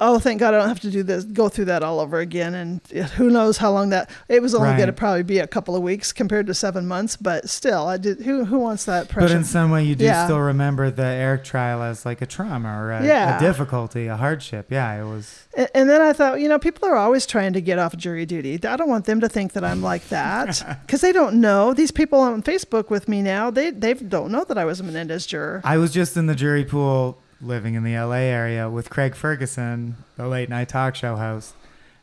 [0.05, 2.53] oh thank God I don't have to do this go through that all over again
[2.53, 2.81] and
[3.17, 4.77] who knows how long that it was only Right.
[4.77, 7.97] going to probably be a couple of weeks compared to seven months but still I
[7.97, 9.27] did who who wants that pressure?
[9.29, 10.25] but in some way, you do Yeah.
[10.25, 13.37] still remember the Eric trial as like a trauma or a, Yeah.
[13.37, 14.67] a difficulty, a hardship.
[14.69, 15.45] Yeah, it was.
[15.55, 18.25] and, and then I thought you know people are always trying to get off jury
[18.25, 21.73] duty I don't want them to think that I'm like that because they don't know
[21.73, 24.83] these people on Facebook with me now they they don't know that I was a
[24.83, 28.89] Menendez juror I was just in the jury pool living in the LA area with
[28.89, 31.53] Craig Ferguson, the late night talk show host.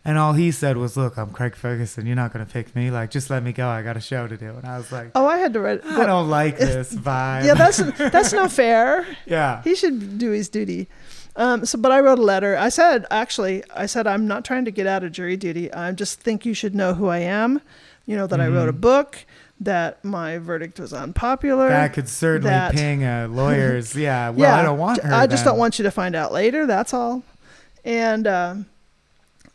[0.05, 2.07] And all he said was, "Look, I'm Craig Ferguson.
[2.07, 2.91] You're not gonna pick me.
[2.91, 3.69] Like, just let me go.
[3.69, 5.85] I got a show to do." And I was like, Oh, I had to write.
[5.85, 9.07] "I don't like this vibe." yeah, that's that's not fair.
[9.27, 9.63] yeah.
[9.63, 10.89] He should do his duty.
[11.37, 12.57] Um, so, but I wrote a letter.
[12.57, 15.73] I said, actually, I said, I'm not trying to get out of jury duty.
[15.73, 17.61] I just think you should know who I am.
[18.07, 18.81] You know, that I wrote a Mhm.
[18.81, 19.25] book,
[19.61, 21.69] that my verdict was unpopular.
[21.69, 23.95] That could certainly that- ping a lawyer's.
[23.95, 24.31] Yeah.
[24.31, 25.13] Well, yeah, I don't want her.
[25.13, 25.53] I just then.
[25.53, 26.67] don't want you to find out later.
[26.67, 27.23] That's all.
[27.85, 28.67] And um,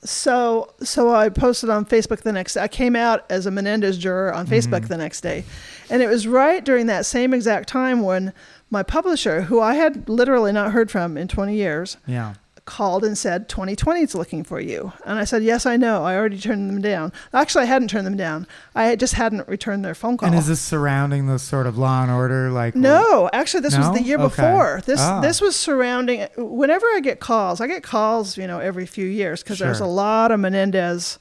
[0.03, 2.57] so, so I posted on Facebook the next.
[2.57, 4.87] I came out as a Menendez juror on Facebook Mhm.
[4.89, 5.43] the next day,
[5.89, 8.33] and it was right during that same exact time when
[8.69, 12.33] my publisher, who I had literally not heard from in 20 years, Yeah.
[12.65, 14.91] Called and said 2020 is looking for you.
[15.05, 16.03] And i said yes i know.
[16.03, 17.13] I already turned them down.
[17.33, 18.47] Actually i hadn't turned them down.
[18.73, 22.01] I just hadn't returned their phone call And is this surrounding the sort of Law
[22.01, 22.75] and Order like?
[22.75, 24.25] no actually this was the year Okay.
[24.41, 24.81] before.
[24.85, 25.21] This Ah.
[25.21, 29.43] this was surrounding whenever i get calls i get calls you know every few years
[29.43, 31.19] because there's a lot of menendez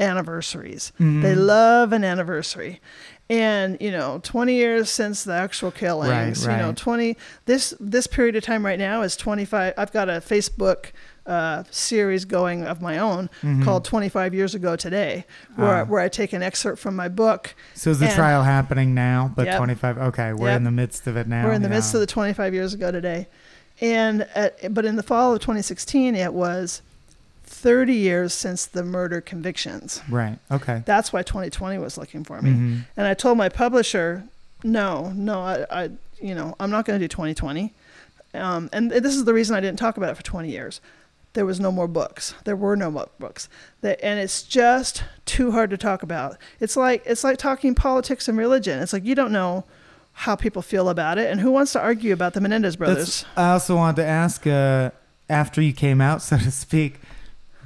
[0.00, 1.22] anniversaries Mhm.
[1.22, 2.80] they love an anniversary
[3.30, 7.16] and you know 20 years since the actual killings Right, you know 20
[7.46, 10.86] this this period of time right now is 25 i've got a facebook
[11.26, 13.64] uh, series going of my own Mhm.
[13.64, 15.24] called 25 years ago today
[15.56, 15.84] where, Ah.
[15.84, 19.32] where i take an excerpt from my book So is the and- trial happening now?
[19.34, 19.56] But Yep.
[19.56, 19.96] 25.
[19.98, 20.56] Okay, we're Yep.
[20.58, 21.46] in the midst of it now.
[21.46, 23.28] we're in the midst of the 25 years ago today
[23.80, 26.82] and at, but in the fall of 2016 it was
[27.64, 30.38] 30 years since the murder convictions Right.
[30.50, 30.82] Okay.
[30.84, 32.84] that's why 2020 was looking for me Mhm.
[32.96, 34.24] And I told my publisher,
[34.62, 35.90] no, no, I, I
[36.20, 37.72] you know, I'm not going to do 2020.
[38.34, 40.80] Um, and this is the reason I didn't talk about it for 20 years.
[41.32, 42.34] There was no more books.
[42.44, 43.48] There were no more books.
[43.80, 46.36] That, and it's just too hard to talk about.
[46.60, 48.78] It's like it's like talking politics and religion.
[48.82, 49.64] It's like you don't know
[50.12, 53.22] how people feel about it, and who wants to argue about the Menendez brothers?
[53.22, 54.90] That's, I also wanted to ask, uh,
[55.28, 57.00] after you came out, so to speak,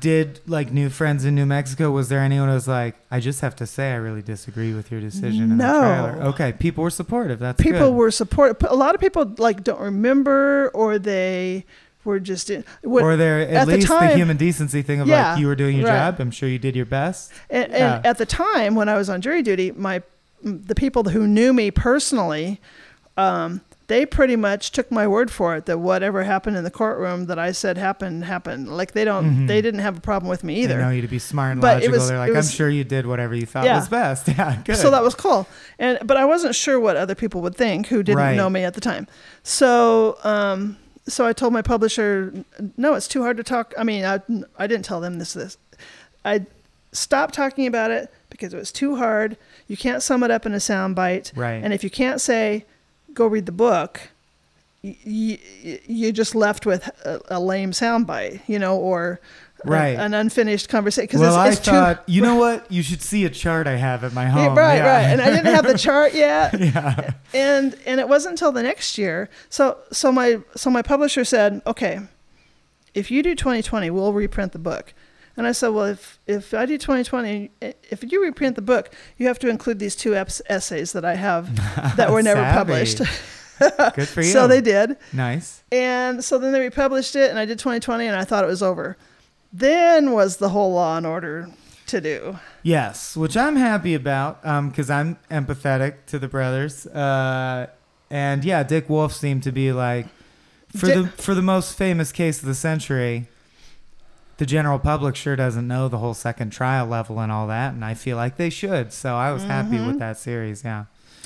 [0.00, 1.90] did like new friends in New Mexico?
[1.90, 4.90] Was there anyone who was like, "I just have to say, I really disagree with
[4.90, 5.42] your decision"?
[5.52, 5.72] In No.
[5.80, 5.80] the
[6.12, 6.22] trailer?
[6.30, 7.38] Okay, people were supportive.
[7.38, 7.94] That's people good.
[7.94, 8.56] were supportive.
[8.70, 11.64] A lot of people like don't remember, or they
[12.04, 15.08] were just in, what, or there at, at least the, time- human decency thing of
[15.08, 16.10] Yeah, like you were doing your right.
[16.10, 16.20] job.
[16.20, 17.32] I'm sure you did your best.
[17.50, 17.96] And, Yeah.
[17.96, 20.02] and at the time when I was on jury duty, my
[20.42, 22.60] the people who knew me personally,
[23.16, 27.26] um, they pretty much took my word for it that whatever happened in the courtroom
[27.26, 28.68] that I said happened happened.
[28.68, 29.48] Like they don't, Mhm.
[29.48, 30.76] they didn't have a problem with me either.
[30.76, 31.98] They know you to be smart and But logical.
[31.98, 33.76] was- They're like, was- I'm sure you did whatever you thought Yeah.
[33.76, 34.28] was best.
[34.38, 34.76] Yeah, good.
[34.76, 35.48] So that was cool.
[35.78, 38.36] And but I wasn't sure what other people would think who didn't Right.
[38.36, 39.06] know me at the time.
[39.42, 40.76] So um,
[41.06, 42.32] so I told my publisher,
[42.76, 43.72] no, it's too hard to talk.
[43.78, 44.20] I mean, I
[44.58, 45.56] I didn't tell them this this.
[46.24, 46.44] I
[46.92, 49.38] stopped talking about it because it was too hard.
[49.66, 51.32] You can't sum it up in a sound bite.
[51.34, 51.60] right.
[51.64, 52.66] And if you can't say,
[53.14, 54.00] go read the book,
[54.82, 55.38] y- y-
[55.86, 59.20] you're just left with a, a lame soundbite, you know, or
[59.64, 61.18] a- an unfinished conversation.
[61.18, 62.70] well, I it's, it's thought, you know what?
[62.70, 64.56] You should see a chart I have at my too, home.
[64.56, 64.86] right, Yeah.
[64.96, 65.12] right.
[65.12, 66.58] And I didn't have the chart yet.
[66.60, 67.12] yeah.
[67.34, 69.28] and and it wasn't until the next year.
[69.50, 72.00] So so my so my publisher said, okay,
[72.94, 74.94] if you do 2020, we'll reprint the book.
[75.38, 79.28] And I said, well, if if I do 2020, if you reprint the book, you
[79.28, 81.54] have to include these two eps- essays that I have
[81.96, 82.98] that were never published.
[83.94, 84.32] Good for you.
[84.32, 84.96] so they did.
[85.12, 85.62] Nice.
[85.72, 88.62] And so then they republished it, and I did 2020, and I thought it was
[88.62, 88.96] over.
[89.52, 91.48] Then was the whole Law and Order
[91.86, 92.38] to do.
[92.62, 96.84] Yes, which I'm happy about because I'm empathetic to the brothers.
[96.86, 97.68] Uh,
[98.10, 100.06] and yeah, Dick Wolf seemed to be like
[100.76, 103.28] for Dick- the for the most famous case of the century.
[104.38, 107.84] The general public sure doesn't know the whole second trial level and all that, and
[107.84, 108.92] I feel like they should.
[108.92, 109.86] So I was happy Mm-hmm.
[109.86, 110.64] with that series.
[110.64, 110.84] Yeah.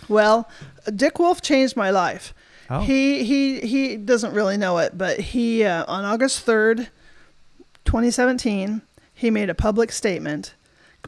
[0.09, 0.49] Well,
[0.97, 2.35] Dick Wolf changed my life.
[2.71, 2.81] Oh.
[2.81, 6.89] He he he doesn't really know it, but he uh, on August 3rd,
[7.85, 8.83] 2017,
[9.15, 10.55] he made a public statement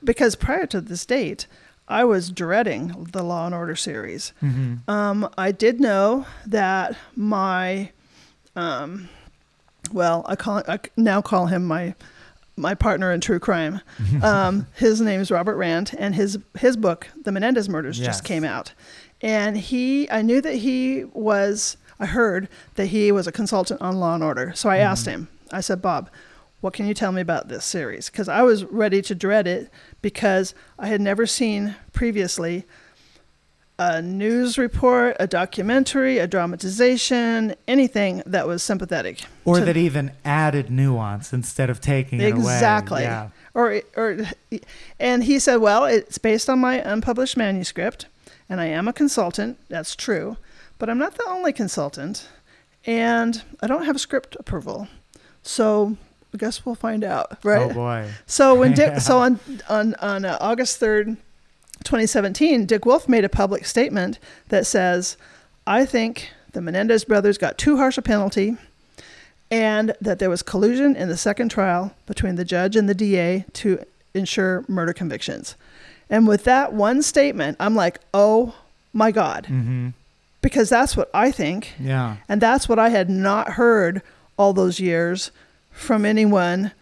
[0.02, 1.46] because prior to this date,
[1.88, 4.32] I was dreading the Law and Order series.
[4.40, 7.90] hmm Um, I did know that my,
[8.56, 9.08] um,
[9.92, 11.94] well, I call I now call him my
[12.56, 13.80] my partner in true crime.
[14.22, 18.06] Um, his name is Robert Rand, and his his book, The Menendez Murders, Yes.
[18.06, 18.72] just came out.
[19.20, 21.76] And he, I knew that he was.
[21.98, 24.52] I heard that he was a consultant on Law and Order.
[24.54, 25.28] So I asked him.
[25.52, 26.10] I said, Bob,
[26.60, 28.10] what can you tell me about this series?
[28.10, 29.70] Because I was ready to dread it
[30.02, 32.64] because I had never seen previously
[33.78, 39.22] a news report, a documentary, a dramatization, anything that was sympathetic.
[39.44, 42.40] Or that even added nuance instead of taking it away.
[42.54, 43.02] Exactly.
[43.02, 43.30] Yeah.
[43.52, 44.18] Or, or,
[45.00, 48.06] and he said, well, it's based on my unpublished manuscript,
[48.48, 49.58] and I am a consultant.
[49.68, 50.36] That's true,
[50.78, 52.28] but I'm not the only consultant,
[52.86, 54.88] and I don't have script approval.
[55.42, 55.96] So
[56.32, 57.70] I guess we'll find out, right?
[57.70, 58.10] Oh boy.
[58.26, 58.98] So when Dick, Yeah.
[58.98, 61.16] so on on on uh, August third,
[61.84, 64.18] twenty seventeen, Dick Wolf made a public statement
[64.48, 65.16] that says,
[65.66, 68.56] "I think the Menendez brothers got too harsh a penalty,
[69.50, 73.44] and that there was collusion in the second trial between the judge and the DA
[73.54, 75.54] to ensure murder convictions."
[76.10, 78.54] And with that one statement, I'm like, "Oh
[78.92, 79.88] my God," Mm-hmm.
[80.42, 81.72] because that's what I think.
[81.80, 82.16] Yeah.
[82.28, 84.02] And that's what I had not heard
[84.36, 85.30] all those years
[85.70, 86.72] from anyone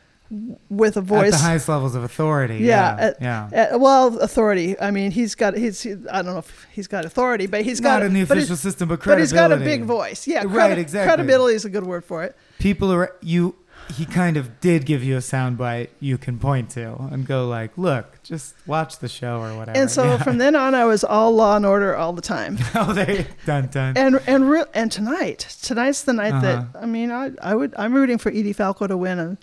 [0.71, 2.57] with a voice At the highest levels of authority.
[2.59, 3.05] Yeah, Yeah.
[3.07, 3.17] at-
[3.53, 3.69] yeah.
[3.75, 4.81] Uh, well, authority.
[4.81, 5.83] I mean, he's got he's.
[5.83, 8.57] he- I don't know if he's got authority, but he's Not got in the official
[8.57, 10.27] system, but But he's got a big voice.
[10.27, 11.09] Yeah, Right, exactly.
[11.15, 12.35] Credibility is a good word for it.
[12.59, 13.57] People are you.
[13.93, 17.77] He kind of did give you a soundbite you can point to and go like,
[17.77, 20.23] "Look, just watch the show or whatever." And so Yeah.
[20.23, 22.59] from then on, I was all law and order all the time.
[22.77, 23.97] oh, they dun dun.
[23.97, 26.41] And and re- and tonight, tonight's the night Uh-huh.
[26.73, 29.37] that I mean, I I would I'm rooting for Edie Falco to win a,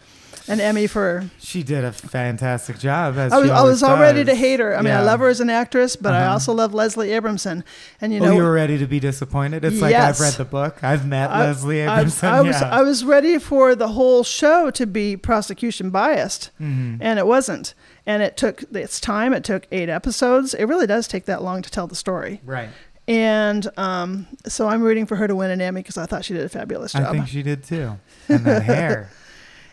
[0.47, 3.17] an Emmy for She did a fantastic job.
[3.17, 4.77] As I was I was all ready to hate her.
[4.77, 6.33] I mean, I love her as an actress, but I Uh-huh.
[6.33, 7.63] also love Leslie Abramson.
[8.01, 9.65] And you oh, know, you were ready to be disappointed.
[9.65, 10.83] It's like I've read the book.
[10.83, 12.23] I've met I- Leslie I, Abramson.
[12.29, 12.69] I was yeah.
[12.69, 16.97] I was ready for the whole show to be prosecution biased, Mhm.
[17.01, 17.73] and it wasn't.
[18.05, 19.33] And it took its time.
[19.33, 20.53] It took eight episodes.
[20.55, 22.41] It really does take that long to tell the story.
[22.43, 22.69] Right.
[23.07, 26.33] And um, so I'm rooting for her to win an Emmy because I thought she
[26.35, 27.03] did a fabulous job.
[27.07, 27.97] I think she did too.
[28.27, 29.09] And that hair.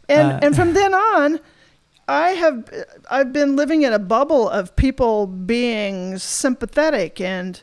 [0.08, 1.40] And Uh, and from then on
[2.08, 2.68] i have
[3.10, 7.62] i've been living in a bubble of people being sympathetic and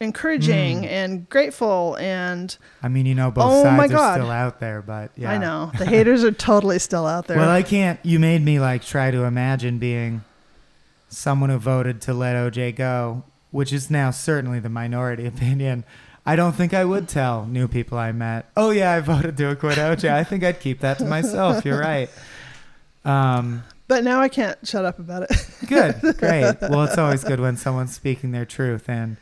[0.00, 0.88] encouraging Mm.
[0.88, 4.82] and grateful and I mean, you know, both Oh, sides my are still out there,
[4.82, 5.30] but yeah.
[5.32, 7.98] i know the haters are totally still out there Well, I can't.
[8.04, 10.22] You made me like try to imagine being
[11.08, 15.84] someone who voted to let OJ go, which is now certainly the minority opinion.
[16.26, 18.46] I don't think I would tell new people I met.
[18.56, 20.10] Oh yeah, I voted to acquit OJ.
[20.10, 21.64] I think I'd keep that to myself.
[21.64, 22.10] You're right.
[23.04, 25.30] Um, but now i can't shut up about it
[25.68, 26.56] good, great.
[26.60, 29.16] Well, it's always good when someone's speaking their truth, and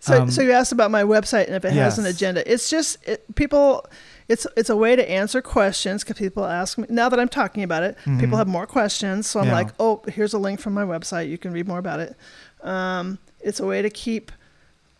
[0.00, 2.68] so Um, so you asked about my website and if it has an agenda it's
[2.68, 3.86] just it, people
[4.28, 7.62] it's it's a way to answer questions because people ask me now that i'm talking
[7.62, 8.18] about it Mhm.
[8.18, 9.52] people have more questions so i'm Yeah.
[9.54, 12.16] like oh here's a link from my website you can read more about it
[12.64, 14.32] um, it's a way to keep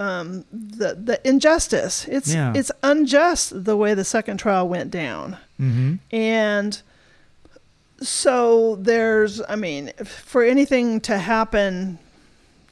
[0.03, 2.53] um, the the injustice it's Yeah.
[2.59, 6.83] it's unjust the way the second trial went down hmm and
[8.01, 11.99] so there's i mean for anything to happen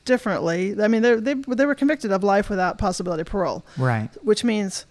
[0.05, 4.09] differently i mean they they they were convicted of life without possibility of parole right,
[4.23, 4.87] which means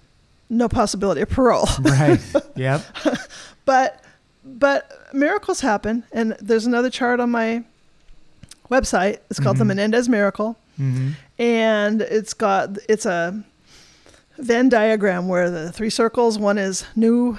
[0.52, 1.68] no possibility of parole.
[1.82, 2.20] right,
[2.56, 2.82] yep.
[3.66, 4.02] but
[4.44, 7.64] but miracles happen, and there's another chart on my
[8.72, 9.20] website.
[9.30, 9.68] It's called the Mhm.
[9.68, 11.10] Menendez Miracle, hmm
[11.40, 13.44] and it's got it's a
[14.38, 17.38] Venn diagram where the three circles one is new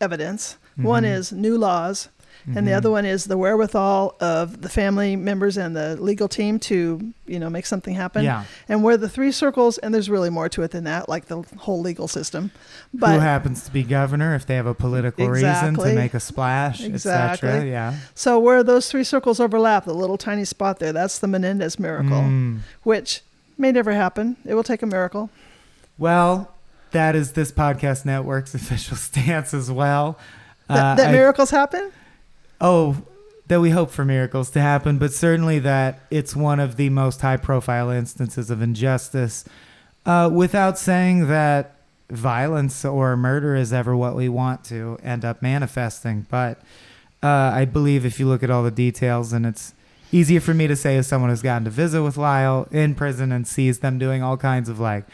[0.00, 1.14] evidence, one Mhm.
[1.16, 2.08] is new laws,
[2.46, 2.76] and the Mhm.
[2.76, 7.38] other one is the wherewithal of the family members and the legal team to you
[7.38, 8.24] know make something happen.
[8.24, 8.44] Yeah.
[8.68, 11.42] And where the three circles, and there's really more to it than that, like the
[11.58, 12.50] whole legal system.
[12.98, 15.70] Who happens to be governor if they have a political Exactly.
[15.70, 17.48] reason to make a splash, Exactly.
[17.48, 17.66] etc.
[17.70, 17.94] Yeah.
[18.14, 22.22] so where those three circles overlap, the little tiny spot there, that's the Menendez miracle,
[22.22, 22.58] Mm.
[22.82, 23.22] which
[23.56, 24.36] may never happen.
[24.44, 25.30] It will take a miracle.
[25.98, 26.52] Well,
[26.92, 30.18] that is this podcast network's official stance as well.
[30.68, 31.90] That, Uh, that I- miracles happen?
[32.60, 33.02] Oh,
[33.48, 37.20] that we hope for miracles to happen, but certainly that it's one of the most
[37.20, 39.44] high profile instances of injustice,
[40.06, 41.76] uh, without saying that
[42.10, 46.26] violence or murder is ever what we want to end up manifesting.
[46.30, 46.60] But
[47.22, 49.74] uh, I believe if you look at all the details, and it's
[50.12, 53.32] easier for me to say as someone who's gotten to visit with Lyle in prison
[53.32, 55.06] and sees them doing all kinds of like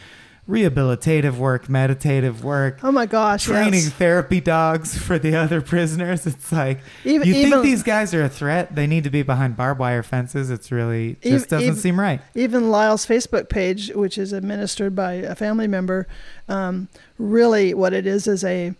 [0.48, 3.90] rehabilitative work, meditative work, Oh my gosh, training yes.
[3.90, 6.26] therapy dogs for the other prisoners.
[6.26, 8.74] It's like Even, you even, think these guys are a threat?
[8.74, 10.50] They need to be behind barbed wire fences.
[10.50, 12.20] It's really just doesn't ev- seem right.
[12.34, 16.06] even Lyle's Facebook page, which is administered by a family member,
[16.48, 16.88] um,
[17.18, 18.74] really what it is is a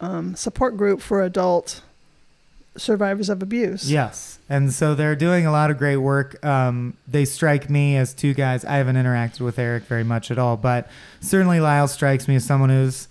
[0.00, 1.82] um, support group for adult
[2.76, 3.90] survivors of abuse.
[3.90, 6.44] Yes, and so they're doing a lot of great work.
[6.44, 8.64] Um, they strike me as two guys.
[8.64, 10.88] I haven't interacted with Eric very much at all, but
[11.20, 13.08] certainly Lyle strikes me as someone who's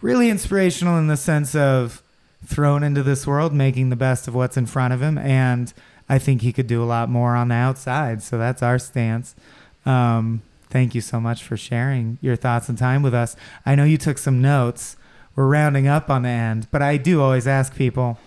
[0.00, 2.02] really inspirational in the sense of
[2.46, 5.72] thrown into this world, making the best of what's in front of him, and
[6.08, 8.22] I think he could do a lot more on the outside.
[8.22, 9.34] So that's our stance.
[9.86, 13.36] Um, thank you so much for sharing your thoughts and time with us.
[13.64, 14.96] I know you took some notes.
[15.36, 18.18] We're rounding up on the end, but I do always ask people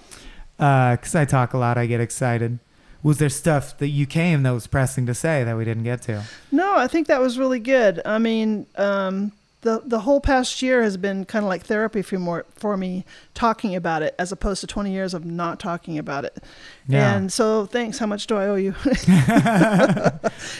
[0.57, 2.59] because I talk a lot, I get excited.
[3.03, 6.01] Was there stuff that you came that was pressing to say that we didn't get
[6.03, 6.23] to?
[6.51, 8.01] No, I think that was really good.
[8.05, 9.31] I mean, um,
[9.61, 13.05] the the whole past year has been kind of like therapy for more for me
[13.33, 16.43] talking about it as opposed to 20 years of not talking about it.
[16.87, 17.15] Yeah.
[17.15, 17.97] And so thanks.
[17.97, 18.75] How much do I owe you?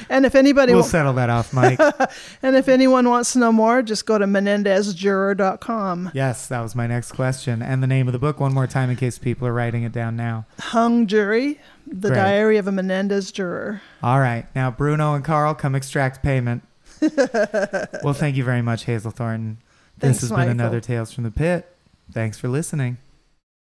[0.09, 1.79] and if anybody we'll wa- settle that off, Mike.
[2.41, 6.11] and if anyone wants to know more, just go to menendezjuror.com.
[6.13, 7.61] yes, that was my next question.
[7.61, 9.91] And the name of the book one more time in case people are writing it
[9.91, 10.45] down now.
[10.59, 12.17] Hung Jury, The Great.
[12.17, 13.81] Diary of a Menendez Juror.
[14.03, 14.45] All right.
[14.55, 16.63] Now, Bruno and Carl, come extract payment.
[18.03, 19.59] well, thank you very much, Hazel Thornton.
[19.99, 21.75] Thanks, this has been another Tales from the Pit.
[22.11, 22.97] Thanks for listening.